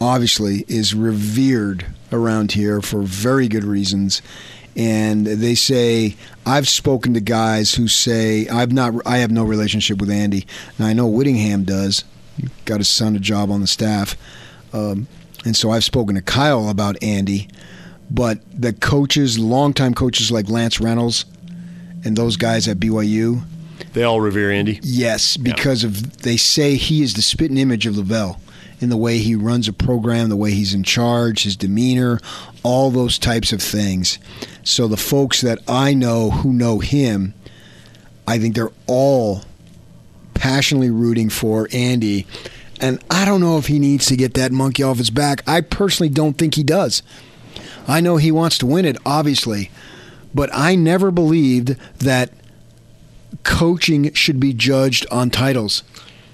[0.00, 4.22] obviously is revered around here for very good reasons.
[4.76, 9.98] And they say I've spoken to guys who say I've not I have no relationship
[10.00, 10.46] with Andy.
[10.78, 12.04] Now I know Whittingham does.
[12.64, 14.16] Got his son a job on the staff.
[14.72, 15.06] Um,
[15.44, 17.48] and so I've spoken to Kyle about Andy.
[18.10, 21.24] but the coaches, longtime coaches like Lance Reynolds
[22.04, 23.42] and those guys at BYU,
[23.92, 24.80] They all revere Andy.
[24.82, 28.38] yes, because of they say he is the spitting image of LaVell
[28.80, 32.20] in the way he runs a program, the way he's in charge, his demeanor,
[32.62, 34.18] all those types of things.
[34.62, 37.34] So the folks that I know who know him,
[38.26, 39.42] I think they're all
[40.34, 42.26] passionately rooting for Andy.
[42.80, 45.42] And I don't know if he needs to get that monkey off his back.
[45.48, 47.02] I personally don't think he does.
[47.86, 49.70] I know he wants to win it, obviously,
[50.34, 52.30] but I never believed that
[53.42, 55.82] coaching should be judged on titles.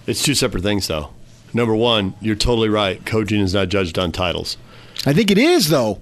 [0.06, 1.10] It's two separate things, though.
[1.52, 3.04] Number one, you're totally right.
[3.04, 4.56] Coaching is not judged on titles.
[5.06, 6.00] I think it is, though.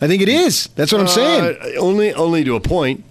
[0.00, 0.68] I think it is.
[0.76, 1.56] That's what I'm saying.
[1.60, 3.04] Uh, only, only to a point.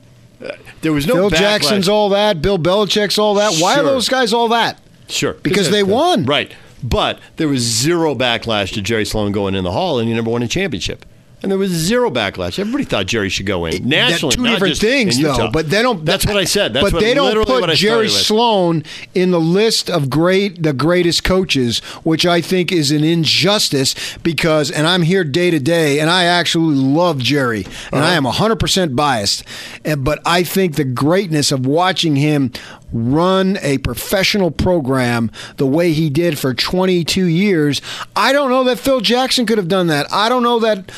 [0.43, 1.39] Uh, there was no Phil backlash.
[1.39, 2.41] Jackson's all that.
[2.41, 3.57] Bill Belichick's all that.
[3.59, 4.79] Why are those guys all that?
[5.09, 5.33] Sure.
[5.33, 6.25] Because they won.
[6.25, 6.53] Right.
[6.83, 10.29] But there was zero backlash to Jerry Sloan going in the hall and he never
[10.29, 11.05] won a championship.
[11.43, 12.57] And there was zero backlash.
[12.57, 13.87] Everybody thought Jerry should go in.
[13.87, 15.51] Nationally, two not different things, in though.
[15.51, 16.03] But they don't.
[16.03, 16.73] That's what I said.
[16.73, 18.09] That's but what, they don't put Jerry.
[18.09, 23.93] Sloan in the list of great, the greatest coaches, which I think is an injustice.
[24.23, 28.17] Because, and I'm here day to day, and I actually love Jerry, and I uh-huh.
[28.17, 29.43] am 100 percent biased.
[29.85, 32.51] And, but I think the greatness of watching him
[32.91, 37.81] run a professional program the way he did for 22 years,
[38.15, 40.11] I don't know that Phil Jackson could have done that.
[40.11, 40.91] I don't know that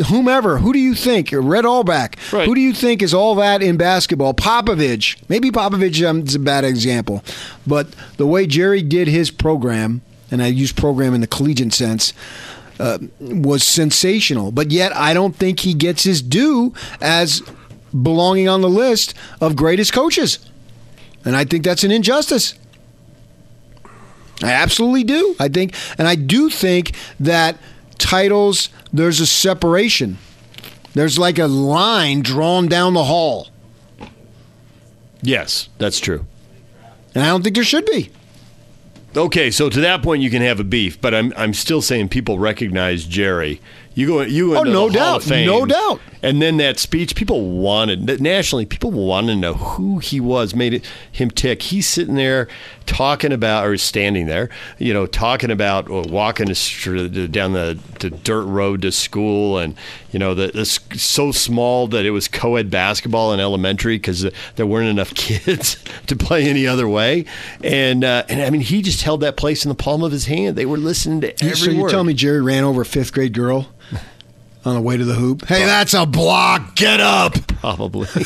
[0.00, 1.30] whomever, who do you think?
[1.32, 2.16] Red Auerbach.
[2.32, 2.46] Right.
[2.46, 4.34] Who do you think is all that in basketball?
[4.34, 5.16] Popovich.
[5.28, 7.22] Maybe Popovich um, is a bad example,
[7.66, 12.12] but the way Jerry did his program, and I use program in the collegiate sense,
[12.80, 14.50] uh, was sensational.
[14.50, 17.42] But yet, I don't think he gets his due as
[17.90, 20.38] belonging on the list of greatest coaches,
[21.24, 22.54] and I think that's an injustice.
[24.42, 25.36] I absolutely do.
[25.38, 27.58] I think, and I do think that
[28.02, 30.18] titles, there's a separation.
[30.94, 33.48] There's like a line drawn down the hall.
[35.22, 36.26] Yes, that's true.
[37.14, 38.10] And I don't think there should be.
[39.16, 42.08] Okay, so to that point, you can have a beef, but I'm I'm still saying
[42.08, 43.60] people recognize Jerry.
[43.94, 46.00] You go, you go Oh, no doubt, no doubt.
[46.22, 50.72] And then that speech, people wanted nationally, people wanted to know who he was, made
[50.72, 51.62] it, him tick.
[51.62, 52.48] He's sitting there
[52.86, 58.44] talking about, or standing there, you know, talking about uh, walking down the, the dirt
[58.44, 59.74] road to school, and
[60.12, 64.66] you know, the, the so small that it was co-ed basketball in elementary because there
[64.66, 67.24] weren't enough kids to play any other way,
[67.64, 70.26] and uh, and I mean, he just held that place in the palm of his
[70.26, 70.56] hand.
[70.56, 71.90] They were listening to every so you word.
[71.90, 73.68] tell me Jerry ran over a fifth grade girl
[74.64, 75.46] on the way to the hoop?
[75.46, 76.76] Hey, that's a block.
[76.76, 77.34] Get up.
[77.48, 78.08] probably.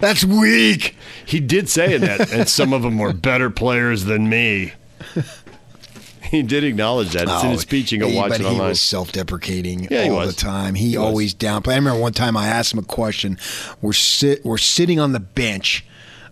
[0.00, 0.96] That's weak.
[1.24, 4.74] He did say that, and some of them were better players than me.
[6.36, 7.28] He did acknowledge that.
[7.28, 7.92] It's in his speech.
[7.92, 10.74] You can Oh, watch but it he was self-deprecating Yeah, all the time.
[10.74, 11.72] He, He always downplayed.
[11.72, 13.38] I remember one time I asked him a question.
[13.82, 15.84] We're sit we're sitting on the bench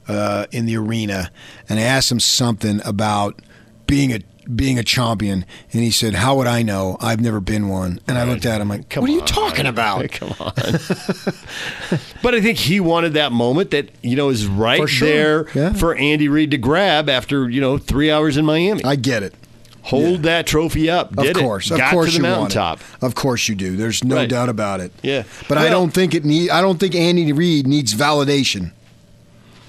[0.08, 1.30] uh, in the arena,
[1.68, 3.40] and I asked him something about
[3.86, 4.20] being a
[4.56, 6.96] being a champion, and he said, "How would I know?
[7.00, 9.26] I've never been one." And I looked at him like, Come "What are you on.
[9.26, 10.52] talking about?" Come on.
[12.22, 15.08] but I think he wanted that moment that you know is right For sure.
[15.08, 15.72] there Yeah.
[15.74, 18.82] for Andy Reid to grab after you know three hours in Miami.
[18.84, 19.34] I get it.
[19.82, 21.16] Hold that trophy up.
[21.18, 21.72] Of course, it.
[21.72, 22.56] of Got course, to the you want it.
[22.58, 22.80] mountaintop.
[23.02, 23.76] Of course, you do.
[23.76, 24.28] There's no Right.
[24.28, 24.92] doubt about it.
[25.02, 25.22] Yeah.
[25.48, 26.50] but I don't think it need.
[26.50, 28.72] I don't think Andy Reid needs validation.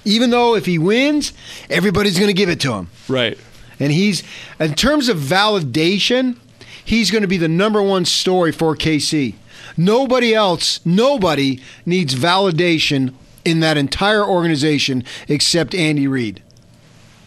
[0.04, 1.32] Even though if he wins,
[1.70, 2.88] everybody's going to give it to him.
[3.08, 3.38] Right.
[3.80, 4.22] And he's,
[4.60, 6.36] in terms of validation,
[6.84, 9.34] he's going to be the number one story for KC.
[9.76, 16.42] Nobody else, nobody needs validation in that entire organization except Andy Reid.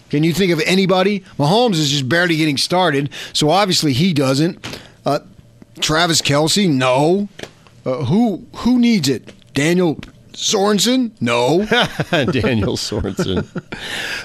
[0.10, 1.22] Can you think of anybody?
[1.40, 4.80] Mahomes is just barely getting started, so obviously he doesn't.
[5.06, 5.20] Uh,
[5.80, 7.28] Travis Kelce, no.
[7.86, 9.32] Uh, who who needs it?
[9.54, 9.96] Daniel
[10.34, 11.66] Sorensen, no.
[12.32, 13.48] Daniel Sorensen.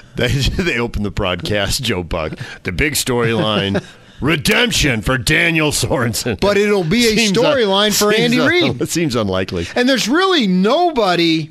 [0.17, 0.29] they
[0.63, 1.83] they opened the broadcast.
[1.83, 2.39] Joe Buck.
[2.65, 3.83] The big storyline.
[4.21, 6.39] Redemption for Daniel Sorensen.
[6.41, 8.83] But it'll be a Seems un- storyline for Andy un- Reid.
[8.83, 9.67] It seems unlikely.
[9.75, 11.51] And there's really nobody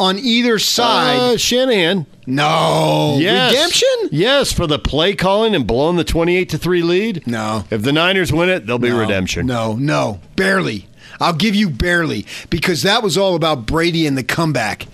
[0.00, 1.18] on either side.
[1.20, 2.06] Uh, Shanahan.
[2.26, 3.18] no.
[3.20, 3.52] Yes.
[3.52, 4.08] Redemption?
[4.18, 7.26] Yes, for the play calling and blowing the 28 to 3 lead.
[7.26, 7.64] No.
[7.70, 8.98] If the Niners win it, there'll be No.
[8.98, 9.46] redemption.
[9.46, 10.20] No, no.
[10.36, 10.88] Barely.
[11.20, 14.86] I'll give you barely because that was all about Brady and the comeback.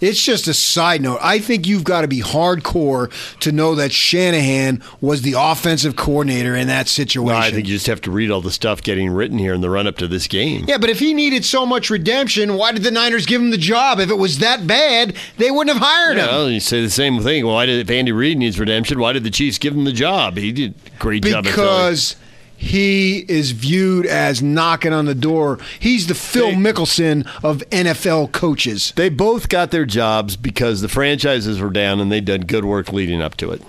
[0.00, 1.18] It's just a side note.
[1.22, 6.54] I think you've got to be hardcore to know that Shanahan was the offensive coordinator
[6.54, 7.26] in that situation.
[7.26, 9.60] Well, I think you just have to read all the stuff getting written here in
[9.60, 10.64] the run up to this game.
[10.68, 13.58] yeah, but if he needed so much redemption, why did the Niners give him the
[13.58, 13.98] job?
[14.00, 16.26] If it was that bad, they wouldn't have hired him.
[16.26, 17.46] Well, you say the same thing.
[17.46, 18.98] Why did if Andy Reid needs redemption?
[18.98, 20.36] Why did the Chiefs give him the job?
[20.36, 21.44] He did a great job.
[21.44, 22.16] because
[22.56, 25.58] he is viewed as knocking on the door.
[25.78, 28.92] He's the Phil They- Mickelson of NFL coaches.
[28.96, 32.92] They both got their jobs because the franchises were down and they did good work
[32.92, 33.62] leading up to it.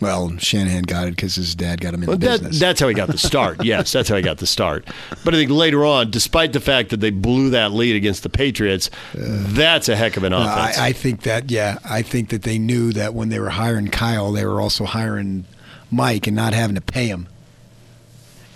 [0.00, 2.58] Well, Shanahan got it because his dad got him in Well, the that, business.
[2.58, 3.62] that's how he got the start.
[3.64, 4.86] yes, that's how he got the start.
[5.24, 8.28] But I think later on, despite the fact that they blew that lead against the
[8.28, 10.78] Patriots, that's a heck of an Uh, offense.
[10.78, 13.86] I, I think that yeah, I think that they knew that when they were hiring
[13.88, 15.44] Kyle, they were also hiring
[15.92, 17.28] Mike and not having to pay him.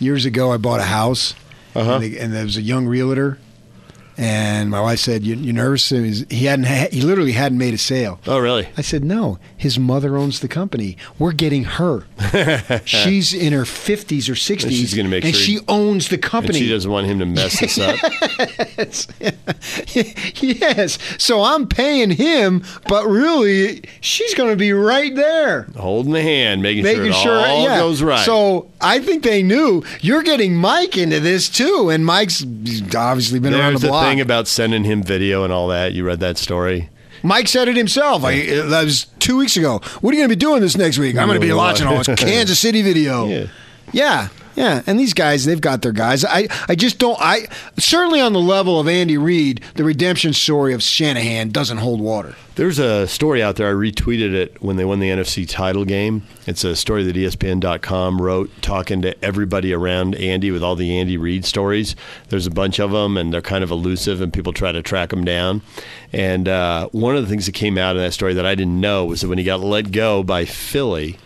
[0.01, 1.35] Years ago, I bought a house,
[1.75, 1.95] Uh-huh.
[1.95, 3.39] and, they- and there was a young realtor,
[4.19, 6.67] and my wife said, "You, you nervous?" He hadn't.
[6.67, 8.19] Ha- he literally hadn't made a sale.
[8.27, 8.69] oh, really?
[8.77, 10.97] I said, "No, his mother owns the company.
[11.19, 12.03] We're getting her.
[12.85, 16.19] she's in her fifties or sixties, she's gonna make and sure she he- owns the
[16.19, 17.97] company." she doesn't want him to mess this up.
[20.43, 20.99] yes.
[21.19, 25.63] So I'm paying him, but really, she's going to be right there.
[25.77, 27.79] Holding the hand, making, Making sure sure, it all yeah.
[27.79, 28.25] goes right.
[28.25, 32.43] So I think they knew you're getting Mike into this too, and Mike's
[32.97, 34.08] obviously been around There's the the block.
[34.09, 35.93] Thing about sending him video and all that.
[35.93, 36.91] You read that story?
[37.23, 38.25] Mike said it himself.
[38.25, 39.81] I, that was two weeks ago.
[40.01, 41.17] What are you going to be doing this next week?
[41.17, 43.27] I'm going to be watching all this Kansas City video.
[43.27, 43.47] Yeah.
[43.93, 44.83] Yeah, yeah.
[44.89, 46.25] And these guys, they've got their guys.
[46.25, 47.17] I, I just don't.
[47.21, 47.47] I
[47.79, 52.35] certainly on the level of Andy Reid, the redemption story of Shanahan doesn't hold water.
[52.57, 53.69] There's a story out there.
[53.69, 56.25] I retweeted it when they won the NFC title game.
[56.45, 61.17] It's a story that ESPN.com wrote, talking to everybody around Andy with all the Andy
[61.17, 61.95] Reid stories.
[62.29, 65.11] There's a bunch of them, and they're kind of elusive, and people try to track
[65.11, 65.63] them down.
[66.13, 68.81] And uh, one of the things that came out in that story that I didn't
[68.81, 71.17] know was that when he got let go by Philly,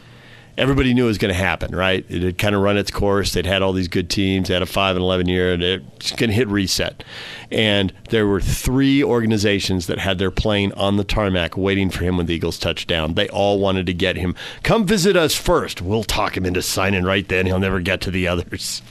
[0.58, 2.04] everybody knew it was going to happen, right?
[2.08, 3.32] It had kind of run its course.
[3.32, 4.48] They'd had all these good teams.
[4.48, 7.02] They had a five and eleven year, and it's going to hit reset.
[7.50, 12.16] And there were three organizations that had their plane on the tarmac waiting for him
[12.16, 13.14] when the Eagles touched down.
[13.14, 14.34] They all wanted to get him.
[14.62, 15.82] Come visit us first.
[15.82, 17.46] We'll talk him into signing right then.
[17.46, 18.82] He'll never get to the others.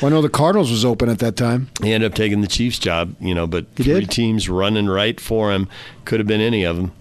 [0.00, 1.68] Well, I know the Cardinals was open at that time.
[1.82, 4.10] He ended up taking the Chiefs job, you know, but He three did?
[4.10, 5.68] teams running right for him.
[6.06, 6.92] Could have been any of them.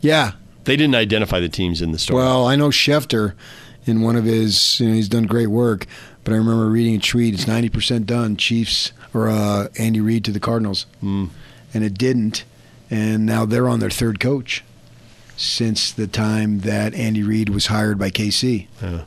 [0.00, 0.32] Yeah.
[0.70, 2.22] They didn't identify the teams in the story.
[2.22, 3.34] Well, I know Schefter
[3.86, 5.84] in one of his, you know, he's done great work,
[6.22, 10.30] but I remember reading a tweet, it's 90% done, Chiefs or uh, Andy Reid to
[10.30, 10.86] the Cardinals.
[11.02, 11.30] Mm.
[11.74, 12.44] And it didn't.
[12.88, 14.62] And now they're on their third coach
[15.36, 18.68] since the time that Andy Reid was hired by KC.
[18.80, 19.02] Yeah.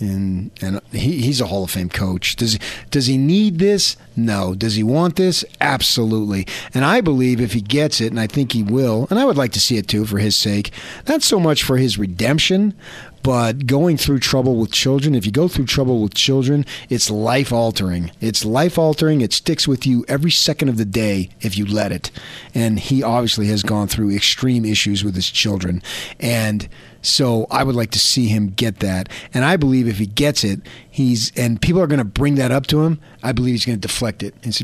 [0.00, 2.36] And and he, he's a Hall of Fame coach.
[2.36, 2.58] Does
[2.90, 3.96] does he need this?
[4.16, 4.54] No.
[4.54, 5.44] Does he want this?
[5.60, 6.46] Absolutely.
[6.74, 9.36] And I believe if he gets it, and I think he will, and I would
[9.36, 10.72] like to see it too for his sake,
[11.08, 12.74] not so much for his redemption,
[13.22, 15.14] but going through trouble with children.
[15.14, 18.10] If you go through trouble with children, it's life altering.
[18.20, 19.20] It's life altering.
[19.20, 22.10] It sticks with you every second of the day if you let it.
[22.54, 25.82] And he obviously has gone through extreme issues with his children.
[26.18, 26.68] And
[27.02, 29.08] so I would like to see him get that.
[29.32, 30.60] And I believe if he gets it,
[30.90, 33.00] he's and people are going to bring that up to him.
[33.22, 34.34] I believe he's going to deflect it.
[34.42, 34.62] It's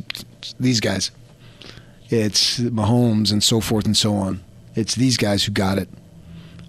[0.61, 1.11] these guys.
[2.09, 4.43] It's Mahomes and so forth and so on.
[4.75, 5.89] It's these guys who got it.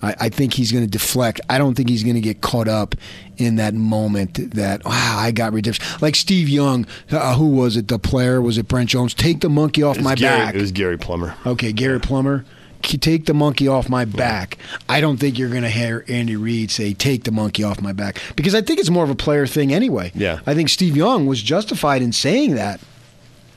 [0.02, 1.42] I, I think he's going to deflect.
[1.50, 2.96] I don't think he's going to get caught up
[3.38, 5.84] in that moment that wow I got redemption.
[6.02, 7.88] Like Steve Young, uh, who was it?
[7.88, 9.14] The player was it Brent Jones?
[9.14, 10.56] Take the monkey off my Gary, back.
[10.56, 11.36] It was Gary Plummer.
[11.46, 12.46] Okay, Gary Plummer,
[12.82, 14.58] take the monkey off my back.
[14.88, 17.94] I don't think you're going to hear Andy Reid say, take the monkey off my
[17.94, 18.20] back.
[18.36, 20.12] Because I think it's more of a player thing anyway.
[20.16, 20.40] Yeah.
[20.46, 22.80] I think Steve Young was justified in saying that.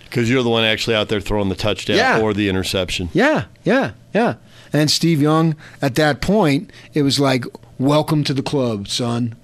[0.05, 2.21] Because you're the one actually out there throwing the touchdown Yeah.
[2.21, 3.11] or the interception.
[3.13, 4.35] Yeah, yeah, yeah.
[4.73, 7.45] And Steve Young, at that point, it was like,
[7.79, 9.37] welcome to the club, son.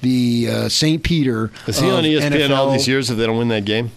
[0.00, 1.02] The uh, St.
[1.02, 1.50] Peter.
[1.66, 3.90] Is he on ESPN all these years if they don't win that game?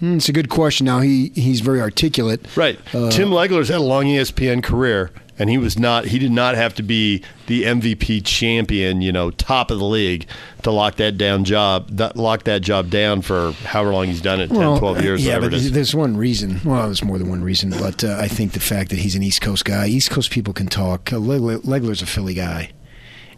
[0.00, 0.86] Hmm, it's a good question.
[0.86, 2.44] Now, he, he's very articulate.
[2.56, 2.78] Right.
[2.94, 6.06] Uh, Tim Legler's had a long ESPN career, and he was not.
[6.06, 10.26] He did not have to be the MVP champion, you know, top of the league
[10.62, 14.40] to lock that down job, that, lock that job down for however long he's done
[14.40, 15.72] it, 10, 12 years, Yeah, but it is.
[15.72, 16.60] there's one reason.
[16.64, 19.22] Well, there's more than one reason, but uh, I think the fact that he's an
[19.22, 21.12] East Coast guy, East Coast people can talk.
[21.12, 22.70] Uh, Legler's a Philly guy,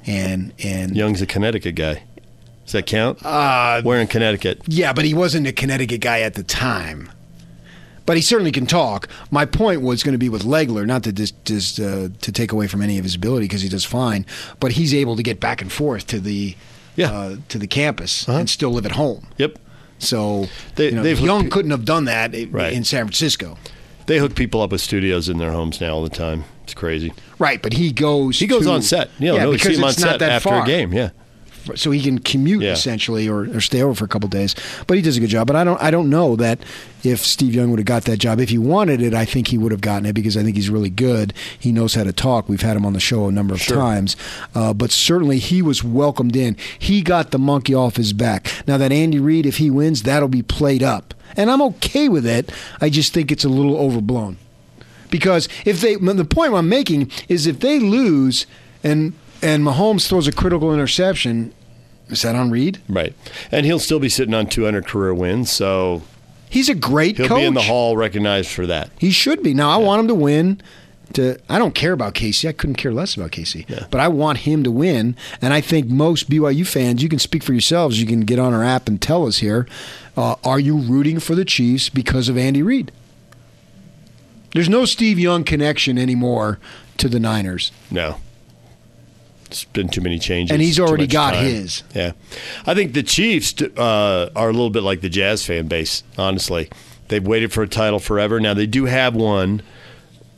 [0.07, 2.03] and and Young's a Connecticut guy.
[2.65, 3.25] Does that count?
[3.25, 4.63] uh, Where in Connecticut?
[4.67, 7.11] yeah, but he wasn't a Connecticut guy at the time.
[8.05, 9.09] But he certainly can talk.
[9.31, 12.51] My point was going to be with Legler, not to just, just uh, to take
[12.51, 14.27] away from any of his ability because he does fine,
[14.59, 16.57] but he's able to get back and forth to the
[16.97, 17.13] Yeah.
[17.13, 18.39] uh, to the campus Uh-huh.
[18.41, 19.27] and still live at home.
[19.39, 19.57] Yep.
[20.01, 22.73] So They- you know, they've Young hooked- couldn't have done that Right.
[22.73, 23.57] in San Francisco.
[24.07, 26.45] They hook people up with studios in their homes now all the time.
[26.65, 27.13] It's crazy.
[27.39, 28.41] Right, but he goes.
[28.41, 29.11] He goes to- on set.
[29.21, 30.65] You know, yeah, no, because see him on it's not set that after far.
[30.65, 30.93] a game.
[30.93, 31.11] Yeah.
[31.75, 32.73] So he can commute Yeah.
[32.73, 34.55] essentially or, or stay over for a couple days.
[34.87, 35.47] But he does a good job.
[35.47, 36.59] But I don't I don't know that
[37.05, 39.59] if Steve Young would have got that job, if he wanted it, I think he
[39.59, 41.33] would have gotten it because I think he's really good.
[41.59, 42.49] He knows how to talk.
[42.49, 44.17] We've had him on the show a number of times.
[44.55, 46.57] Uh, but certainly he was welcomed in.
[46.79, 48.51] He got the monkey off his back.
[48.67, 52.27] Now that Andy Reid, if he wins, that'll be played up, and I'm okay with
[52.27, 52.53] it.
[52.81, 54.37] I just think it's a little overblown
[55.11, 58.47] because if they the point I'm making is if they lose
[58.85, 61.53] and and Mahomes throws a critical interception,
[62.09, 62.79] is that on Reid?
[62.89, 63.15] Right.
[63.51, 66.03] And he'll still be sitting on 200 career wins, so
[66.49, 67.39] He's a great he'll coach.
[67.41, 68.91] be in the hall recognized for that.
[68.99, 69.55] He should be.
[69.55, 70.61] Now I want him to win.
[71.15, 72.49] To I don't care about KC.
[72.49, 73.89] I couldn't care less about KC.
[73.91, 77.43] But I want him to win, and I think most BYU fans, you can speak
[77.43, 78.01] for yourselves.
[78.01, 79.67] You can get on our app and tell us here.
[80.17, 82.93] Uh, are you rooting for the Chiefs because of Andy Reid?
[84.53, 86.59] There's no Steve Young connection anymore
[86.99, 87.73] to the Niners.
[87.91, 88.17] No.
[89.53, 90.53] It's been too many changes.
[90.53, 91.45] And he's already got time.
[91.45, 91.83] his.
[91.95, 92.13] Yeah.
[92.67, 96.71] I think the Chiefs uh, are a little bit like the Jazz fan base, honestly.
[97.09, 98.41] They've waited for a title forever.
[98.41, 99.61] Now, they do have one,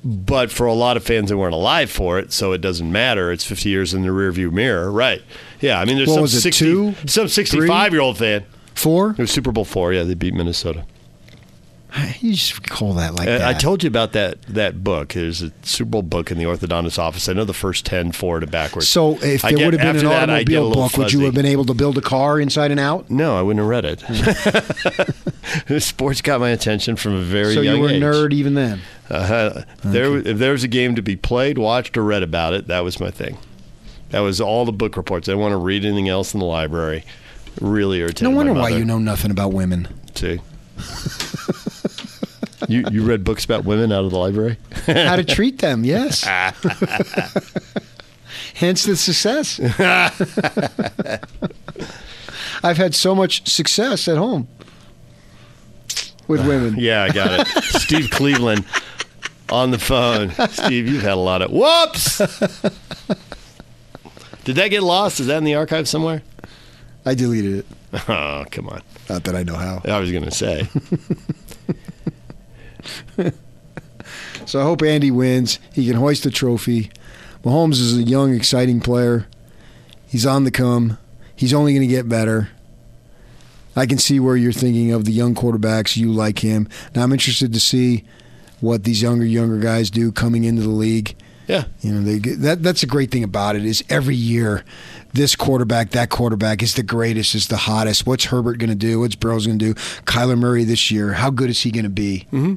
[0.05, 3.31] but for a lot of fans, they weren't alive for it, so it doesn't matter.
[3.31, 4.91] It's 50 years in the rearview mirror.
[4.91, 5.23] Right.
[5.61, 5.81] Yeah.
[5.81, 6.95] I mean, there's What some, was it, 60, two?
[7.07, 8.45] some 65 year old fan.
[8.75, 9.11] Four?
[9.11, 9.93] It was Super Bowl four.
[9.93, 10.85] Yeah, they beat Minnesota.
[12.21, 13.43] You just call that like Uh, that.
[13.43, 15.13] I told you about that that book.
[15.13, 17.29] There's a Super Bowl book in the orthodontist office.
[17.29, 18.89] I know the first 10 forward and backwards.
[18.89, 21.35] So if there get- would have been an that, I automobile book, would you have
[21.35, 23.11] been able to build a car inside and out?
[23.11, 25.83] No, I wouldn't have read it.
[25.83, 28.03] Sports got my attention from a very so young you were a age.
[28.03, 28.81] nerd even then.
[29.11, 32.67] Uh, there, if there was a game to be played, watched, or read about it,
[32.69, 33.37] that was my thing.
[34.11, 35.29] That was all the book reports.
[35.29, 37.05] I didn't want to read anything else in the library.
[37.61, 38.23] Really irritated.
[38.25, 39.89] No wonder why you know nothing about women.
[40.15, 40.41] See.
[42.69, 44.59] you you read books about women out of the library?
[44.87, 46.25] How to treat them, yes.
[48.55, 49.61] Hence the success.
[52.63, 54.49] I've had so much success at home
[56.29, 56.77] with uh, women.
[56.79, 57.47] Yeah, I got it.
[57.65, 58.65] Steve Cleveland
[59.51, 60.31] on the phone.
[60.51, 62.19] Steve, you've had a lot of whoops.
[64.45, 65.21] Did that get lost?
[65.21, 66.23] Is that in the archive somewhere?
[67.07, 67.67] I deleted it.
[68.09, 68.83] Oh, come on.
[69.09, 69.81] Not that I know how.
[69.85, 70.69] I was going to say.
[74.47, 75.59] So I hope Andy wins.
[75.73, 76.91] He can hoist the trophy.
[77.43, 79.27] Mahomes is a young, exciting player.
[80.07, 80.99] He's on the come.
[81.35, 82.51] He's only going to get better.
[83.77, 85.97] I can see where you're thinking of the young quarterbacks.
[85.97, 86.69] You like him.
[86.95, 88.05] Now I'm interested to see
[88.61, 91.17] what these younger, younger guys do coming into the league.
[91.47, 91.65] Yeah.
[91.81, 94.65] You know, they get, that that's a great thing about it is every year,
[95.13, 98.07] this quarterback, that quarterback is the greatest, is the hottest.
[98.07, 99.01] What's Herbert going to do?
[99.01, 99.75] What's Burrow's going to do?
[100.05, 102.27] Kyler Murray this year, how good is he going to be?
[102.33, 102.55] Mm-hmm.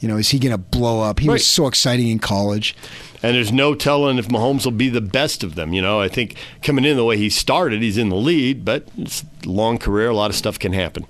[0.00, 1.18] You know, is he going to blow up?
[1.18, 1.32] He Right.
[1.34, 2.76] was so exciting in college.
[3.20, 5.72] And there's no telling if Mahomes will be the best of them.
[5.72, 8.86] You know, I think coming in the way he started, he's in the lead, but
[8.96, 10.08] it's a long career.
[10.08, 11.04] A lot of stuff can happen.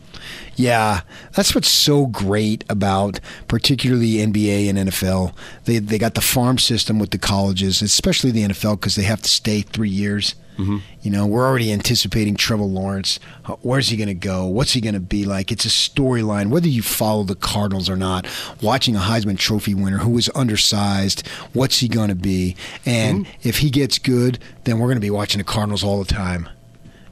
[0.58, 1.02] Yeah,
[1.34, 5.32] that's what's so great about particularly NBA and NFL.
[5.66, 9.22] They they got the farm system with the colleges, especially the NFL because they have
[9.22, 10.34] to stay three years.
[10.58, 10.78] Mm-hmm.
[11.02, 13.20] You know, we're already anticipating Trevor Lawrence.
[13.62, 14.46] Where's he going to go?
[14.46, 15.52] What's he going to be like?
[15.52, 16.50] It's a storyline.
[16.50, 18.26] Whether you follow the Cardinals or not,
[18.60, 22.56] watching a Heisman Trophy winner who is undersized, what's he going to be?
[22.84, 26.12] And if he gets good, then we're going to be watching the Cardinals all the
[26.12, 26.48] time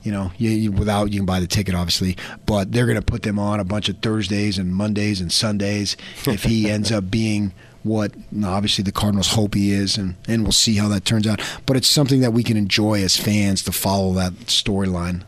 [0.07, 3.05] you know, you, you, without you can buy the ticket, obviously, but they're going to
[3.05, 5.97] put them on a bunch of Thursdays and Mondays and Sundays
[6.29, 7.53] if he ends up being
[7.83, 8.13] what
[8.45, 11.41] obviously the Cardinals hope he is, and, and we'll see how that turns out.
[11.67, 15.25] But it's something that we can enjoy as fans to follow that storyline.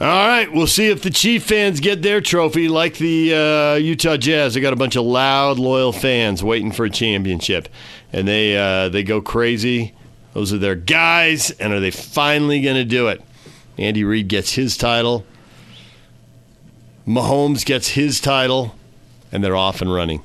[0.00, 4.16] All right, we'll see if the Chief fans get their trophy like the uh, Utah
[4.16, 4.54] Jazz.
[4.54, 7.68] They got a bunch of loud, loyal fans waiting for a championship,
[8.10, 9.94] and they uh, they go crazy.
[10.32, 13.22] Those are their guys, and are they finally going to do it?
[13.78, 15.24] Andy Reid gets his title.
[17.06, 18.74] Mahomes gets his title,
[19.32, 20.22] and they're off and running.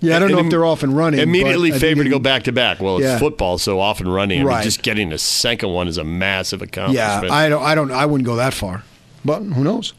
[0.00, 1.18] Yeah, I don't know if they're off and running.
[1.20, 2.80] Immediately but I think favored to go back to back.
[2.80, 3.18] Well, it's Yeah.
[3.18, 4.38] football, so off and running.
[4.40, 4.62] I mean, Right.
[4.64, 7.24] just getting a second one is a massive accomplishment.
[7.24, 7.34] Yeah.
[7.34, 8.84] I don't, I don't, I wouldn't go that far,
[9.24, 9.94] but who knows?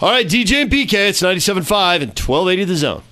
[0.00, 3.02] All right, DJ and PK, it's 97.5 and 1280 the zone.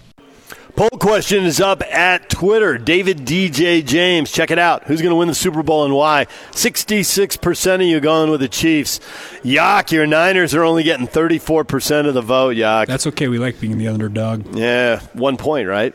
[0.76, 2.76] Poll question is up at Twitter.
[2.76, 4.84] David DJ James, check it out.
[4.84, 6.26] Who's going to win the Super Bowl and why?
[6.50, 9.00] 66% of you going with the Chiefs.
[9.42, 12.88] Yak, your Niners are only getting 34% of the vote, Yak.
[12.88, 13.26] That's okay.
[13.26, 14.54] We like being the underdog.
[14.54, 15.94] yeah, one point, right?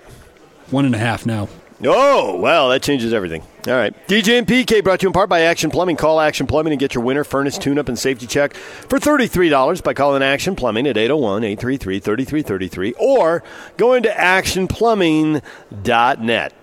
[0.72, 1.48] One and a half now.
[1.84, 3.42] Oh, well, that changes everything.
[3.68, 3.94] All right.
[4.08, 5.96] DJ and PK brought to you in part by Action Plumbing.
[5.96, 9.84] Call Action Plumbing and get your winter furnace tune up and safety check for $33
[9.84, 13.44] by calling Action Plumbing at 801 833 3333 or
[13.78, 16.54] going to actionplumbing.net.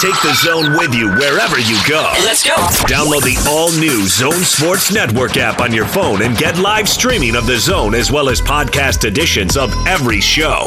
[0.00, 2.12] Take the zone with you wherever you go.
[2.24, 2.54] Let's go.
[2.86, 7.36] Download the all new Zone Sports Network app on your phone and get live streaming
[7.36, 10.66] of the zone as well as podcast editions of every show.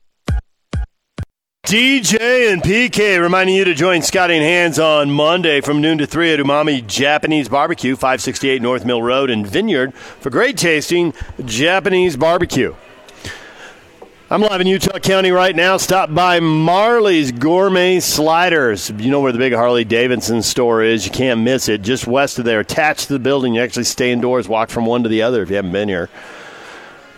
[1.63, 6.07] DJ and PK reminding you to join Scotty and Hands on Monday from noon to
[6.07, 11.13] 3 at Umami Japanese Barbecue, 568 North Mill Road in Vineyard for great tasting
[11.45, 12.73] Japanese barbecue.
[14.31, 15.77] I'm live in Utah County right now.
[15.77, 18.89] Stop by Marley's Gourmet Sliders.
[18.97, 21.05] You know where the big Harley Davidson store is.
[21.05, 21.83] You can't miss it.
[21.83, 23.53] Just west of there, attached to the building.
[23.53, 26.09] You actually stay indoors, walk from one to the other if you haven't been here.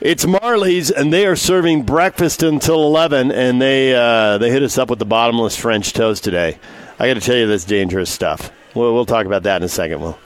[0.03, 4.77] It's Marley's, and they are serving breakfast until 11, and they uh, they hit us
[4.77, 6.59] up with the bottomless French toast today.
[6.99, 8.51] I got to tell you, this dangerous stuff.
[8.75, 10.01] We'll, we'll talk about that in a second.
[10.01, 10.19] We'll,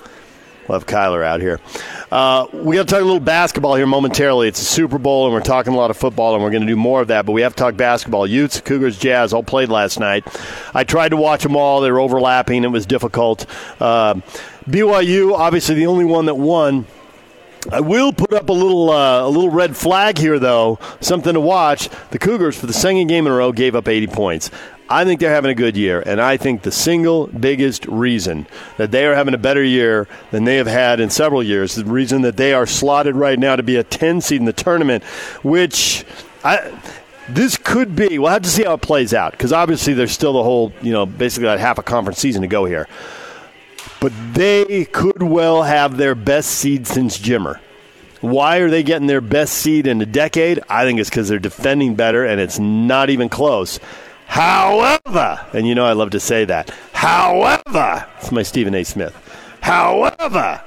[0.68, 1.60] we'll have Kyler out here.
[2.12, 4.48] Uh, we got to talk a little basketball here momentarily.
[4.48, 6.68] It's a Super Bowl, and we're talking a lot of football, and we're going to
[6.68, 7.28] do more of that.
[7.28, 8.26] But we have to talk basketball.
[8.26, 10.26] Utes, Cougars, Jazz all played last night.
[10.74, 11.82] I tried to watch them all.
[11.82, 12.64] They were overlapping.
[12.64, 13.46] It was difficult.
[13.80, 14.16] Uh,
[14.68, 16.88] BYU, obviously the only one that won.
[17.72, 20.80] I will put up a little uh, a little red flag here, though.
[21.02, 21.90] Something to watch.
[22.12, 24.52] The Cougars, for the second game in a row, gave up 80 points.
[24.90, 28.48] I think they're having a good year, and I think the single biggest reason
[28.78, 31.84] that they are having a better year than they have had in several years, the
[31.84, 35.04] reason that they are slotted right now to be a 10 seed in the tournament,
[35.44, 36.06] which
[36.44, 36.72] I
[37.28, 38.18] this could be.
[38.18, 40.94] We'll have to see how it plays out because obviously there's still the whole, you
[40.94, 42.88] know, basically like half a conference season to go here.
[44.00, 47.60] But they could well have their best seed since Jimmer.
[48.22, 50.60] Why are they getting their best seed in a decade?
[50.70, 53.80] I think it's because they're defending better, and it's not even close.
[54.28, 56.70] However, and you know I love to say that.
[56.94, 58.84] However, it's my Stephen A.
[58.84, 59.16] Smith.
[59.62, 60.62] However,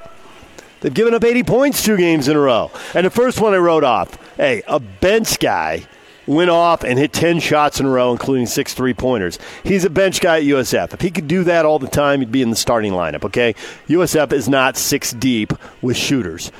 [0.80, 2.70] they've given up 80 points two games in a row.
[2.94, 4.16] And the first one I wrote off.
[4.36, 5.86] Hey, a bench guy
[6.30, 9.38] went off and hit 10 shots in a row, including six three pointers.
[9.64, 10.94] He's a bench guy at USF.
[10.94, 13.54] If he could do that all the time, he'd be in the starting lineup, okay?
[13.88, 15.52] USF is not six deep
[15.82, 16.52] with shooters.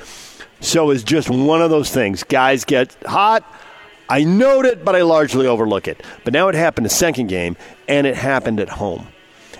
[0.59, 2.23] So it's just one of those things.
[2.23, 3.43] Guys get hot.
[4.09, 6.03] I note it, but I largely overlook it.
[6.23, 7.55] But now it happened a second game,
[7.87, 9.07] and it happened at home.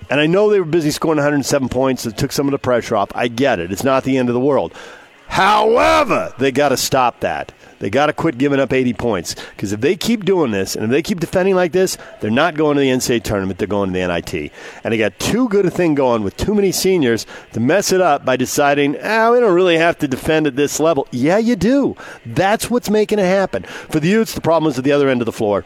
[0.09, 2.05] And I know they were busy scoring 107 points.
[2.05, 3.11] It took some of the pressure off.
[3.15, 3.71] I get it.
[3.71, 4.73] It's not the end of the world.
[5.31, 7.53] However, they got to stop that.
[7.79, 10.83] They got to quit giving up 80 points because if they keep doing this and
[10.83, 13.57] if they keep defending like this, they're not going to the NCAA tournament.
[13.57, 14.51] They're going to the NIT.
[14.83, 18.01] And they got too good a thing going with too many seniors to mess it
[18.01, 21.07] up by deciding, ah, we don't really have to defend at this level.
[21.11, 21.95] Yeah, you do.
[22.25, 23.63] That's what's making it happen.
[23.63, 25.63] For the Utes, the problem is at the other end of the floor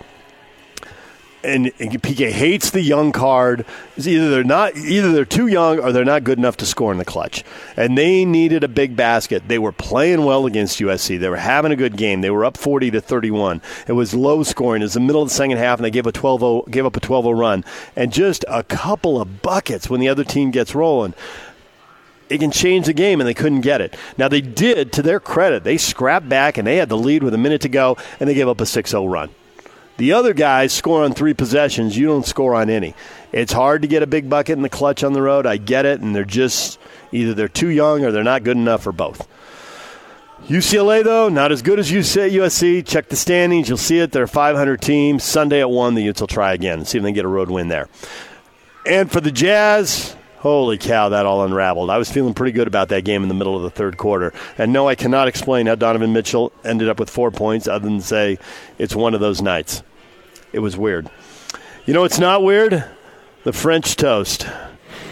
[1.46, 3.66] and, and PK hates the young card.
[3.96, 6.92] It's either they're not either they're too young or they're not good enough to score
[6.92, 7.44] in the clutch.
[7.78, 9.48] And they needed a big basket.
[9.48, 11.20] They were playing well against USC.
[11.20, 12.22] They were having a good game.
[12.22, 13.62] They were up 40 to 31.
[13.88, 14.82] It was low scoring.
[14.82, 16.98] It was the middle of the second half and they gave a 12 gave up
[16.98, 17.64] a 12-0 run
[17.96, 21.14] and just a couple of buckets when the other team gets rolling
[22.30, 23.96] it can change the game, and they couldn't get it.
[24.18, 27.34] Now, they did, to their credit, they scrapped back and they had the lead with
[27.34, 29.30] a minute to go, and they gave up a 6 0 run.
[29.98, 31.98] The other guys score on three possessions.
[31.98, 32.96] You don't score on any.
[33.32, 35.46] It's hard to get a big bucket in the clutch on the road.
[35.46, 36.80] I get it, and they're just
[37.12, 39.28] either they're too young or they're not good enough or both.
[40.48, 42.86] UCLA though, not as good as USC.
[42.86, 44.12] Check the standings, you'll see it.
[44.12, 45.18] They're a 500 team.
[45.18, 47.30] Sunday at one, the Utes will try again and see if they can get a
[47.30, 47.90] road win there.
[48.86, 50.16] And for the Jazz,
[50.46, 51.90] Holy cow, that all unraveled.
[51.90, 54.32] I was feeling pretty good about that game in the middle of the third quarter.
[54.60, 58.00] And no, I cannot explain how Donovan Mitchell ended up with four points other than
[58.00, 58.38] say
[58.78, 59.82] it's one of those nights.
[60.54, 61.10] It was weird.
[61.88, 62.86] You know it's not weird?
[63.44, 64.46] The French toast.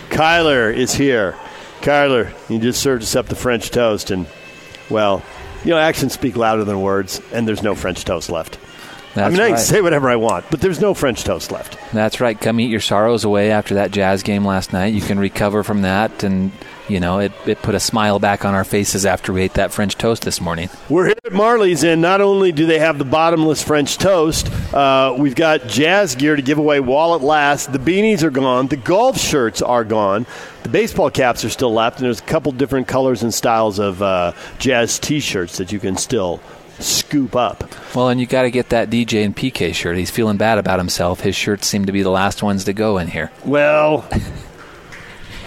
[0.09, 1.35] Kyler is here.
[1.81, 4.27] Kyler, you just served us up the French toast, and,
[4.91, 5.23] well,
[5.63, 8.59] you know, actions speak louder than words, and there's no French toast left.
[9.15, 11.77] That's I mean, I can say whatever I want, but there's no French toast left.
[11.93, 12.39] That's right.
[12.39, 14.93] Come eat your sorrows away after that Jazz game last night.
[14.93, 16.51] You can recover from that, and
[16.89, 19.71] you know it, it put a smile back on our faces after we ate that
[19.71, 20.67] French toast this morning.
[20.89, 25.15] We're here at Marley's, and not only do they have the bottomless French toast, uh,
[25.15, 27.67] we've got jazz gear to give away while it lasts.
[27.67, 28.65] The beanies are gone.
[28.65, 30.25] The golf shirts are gone.
[30.63, 34.01] The baseball caps are still left, and there's a couple different colors and styles of
[34.01, 36.39] uh, jazz T-shirts that you can still
[36.83, 37.63] scoop up.
[37.95, 39.97] Well, and you got to get that DJ and PK shirt.
[39.97, 41.21] He's feeling bad about himself.
[41.21, 43.31] His shirts seem to be the last ones to go in here.
[43.45, 44.07] Well,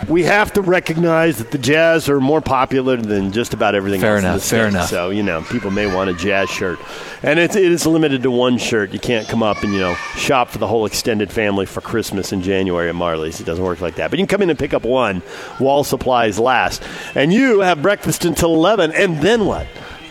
[0.08, 4.16] we have to recognize that the Jazz are more popular than just about everything Fair
[4.16, 4.22] else.
[4.22, 4.76] in enough, fair state.
[4.76, 4.88] enough.
[4.88, 6.78] So you know, people may want a Jazz shirt,
[7.22, 8.92] and it's, it is limited to one shirt.
[8.92, 12.32] You can't come up and you know shop for the whole extended family for Christmas
[12.32, 13.40] in January at Marley's.
[13.40, 14.10] It doesn't work like that.
[14.10, 15.20] But you can come in and pick up one
[15.58, 16.82] while supplies last,
[17.16, 19.66] and you have breakfast until eleven, and then what?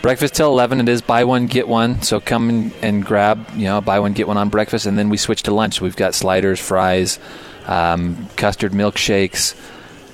[0.06, 0.78] Breakfast till 11.
[0.78, 2.00] It is buy one, get one.
[2.02, 4.86] So come and, and grab, you know, buy one, get one on breakfast.
[4.86, 5.80] And then we switch to lunch.
[5.80, 7.18] We've got sliders, fries,
[7.66, 9.56] um, custard milkshakes.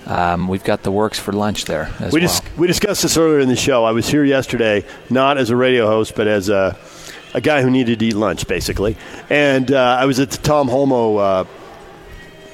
[0.07, 2.29] Um, we've got the works for lunch there as We well.
[2.29, 3.85] dis- we discussed this earlier in the show.
[3.85, 6.75] I was here yesterday, not as a radio host, but as a,
[7.35, 8.97] a guy who needed to eat lunch, basically.
[9.29, 11.45] And uh, I was at the Tom Holmoe uh,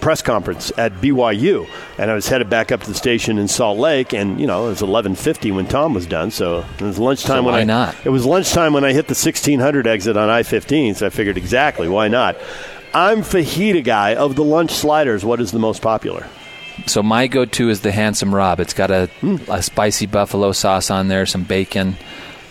[0.01, 1.66] press conference at BYU,
[1.99, 4.12] and I was headed back up to the station in Salt Lake.
[4.12, 7.42] And you know, it was 11:50 when Tom was done, so it was lunchtime So
[7.44, 7.94] when I not?
[8.05, 10.96] It was lunchtime when I hit the 1600 exit on I-15.
[10.96, 12.36] So I figured exactly why not.
[12.94, 15.24] I'm fajita guy of the lunch sliders.
[15.24, 16.26] What is the most popular?
[16.86, 18.61] So my go-to is the Handsome Rob.
[18.61, 19.36] It's got a, Hmm.
[19.49, 21.96] a spicy buffalo sauce on there, some bacon.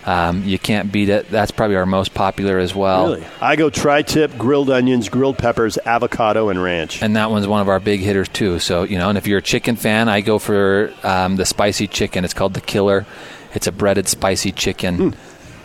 [0.08, 1.30] Um, you can't beat it.
[1.30, 3.14] That's probably our most popular as well.
[3.14, 3.28] Really?
[3.42, 7.04] I go tri-tip, grilled onions, grilled peppers, avocado, and ranch.
[7.04, 8.60] And that one's one of our big hitters too.
[8.60, 11.88] So you know, and if you're a chicken fan, I go for um, the spicy
[11.88, 12.24] chicken.
[12.24, 13.06] It's called the Killer.
[13.54, 15.14] It's a breaded spicy chicken.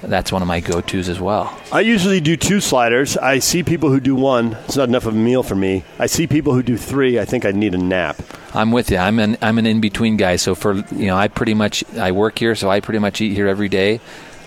[0.03, 1.57] That's one of my go-tos as well.
[1.71, 3.17] I usually do two sliders.
[3.17, 4.55] I see people who do one.
[4.65, 5.85] It's not enough of a meal for me.
[6.01, 7.21] I see people who do three.
[7.21, 8.21] I think I need a nap.
[8.53, 8.97] I'm with you.
[8.97, 10.37] I'm an I'm an in between guy.
[10.37, 13.35] So for you know, I pretty much I work here, so I pretty much eat
[13.35, 14.01] here every day.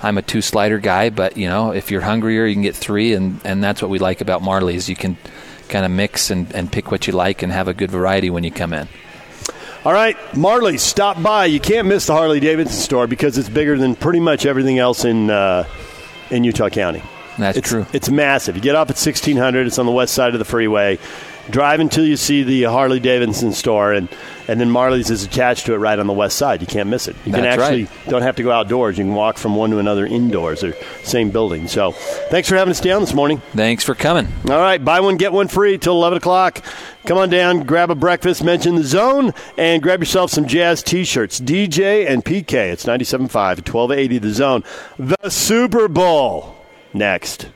[0.06, 3.14] I'm a two slider guy, but you know, if you're hungrier, you can get three,
[3.14, 4.88] and and that's what we like about Marley's.
[4.88, 5.18] You can
[5.68, 8.44] kind of mix and, and pick what you like and have a good variety when
[8.44, 8.88] you come in.
[9.84, 11.46] All right, Marley, stop by.
[11.46, 15.06] You can't miss the Harley Davidson store because it's bigger than pretty much everything else
[15.06, 15.68] in uh,
[16.30, 17.02] in Utah County.
[17.40, 17.88] That's it's, true.
[17.92, 18.56] It's massive.
[18.56, 19.66] You get off at 1600.
[19.66, 21.00] It's on the west side of the freeway.
[21.50, 24.10] Drive until you see the Harley Davidson store, and,
[24.48, 26.62] and then Marley's is attached to it right on the west side.
[26.62, 27.16] You can't miss it.
[27.26, 28.08] You can actually right.
[28.08, 28.98] don't have to go outdoors.
[28.98, 30.62] You can walk from one to another indoors.
[30.62, 30.74] They're
[31.04, 31.68] same building.
[31.68, 33.42] So, thanks for having us down this morning.
[33.54, 34.28] Thanks for coming.
[34.50, 36.64] All right, buy one, get one free till 11 o'clock.
[37.06, 41.04] Come on down, grab a breakfast, mention the zone, and grab yourself some Jazz t
[41.04, 41.40] shirts.
[41.40, 42.72] DJ and PK.
[42.72, 44.64] It's 97.5 at 1280 the zone.
[44.98, 46.56] The Super Bowl
[46.94, 47.48] next.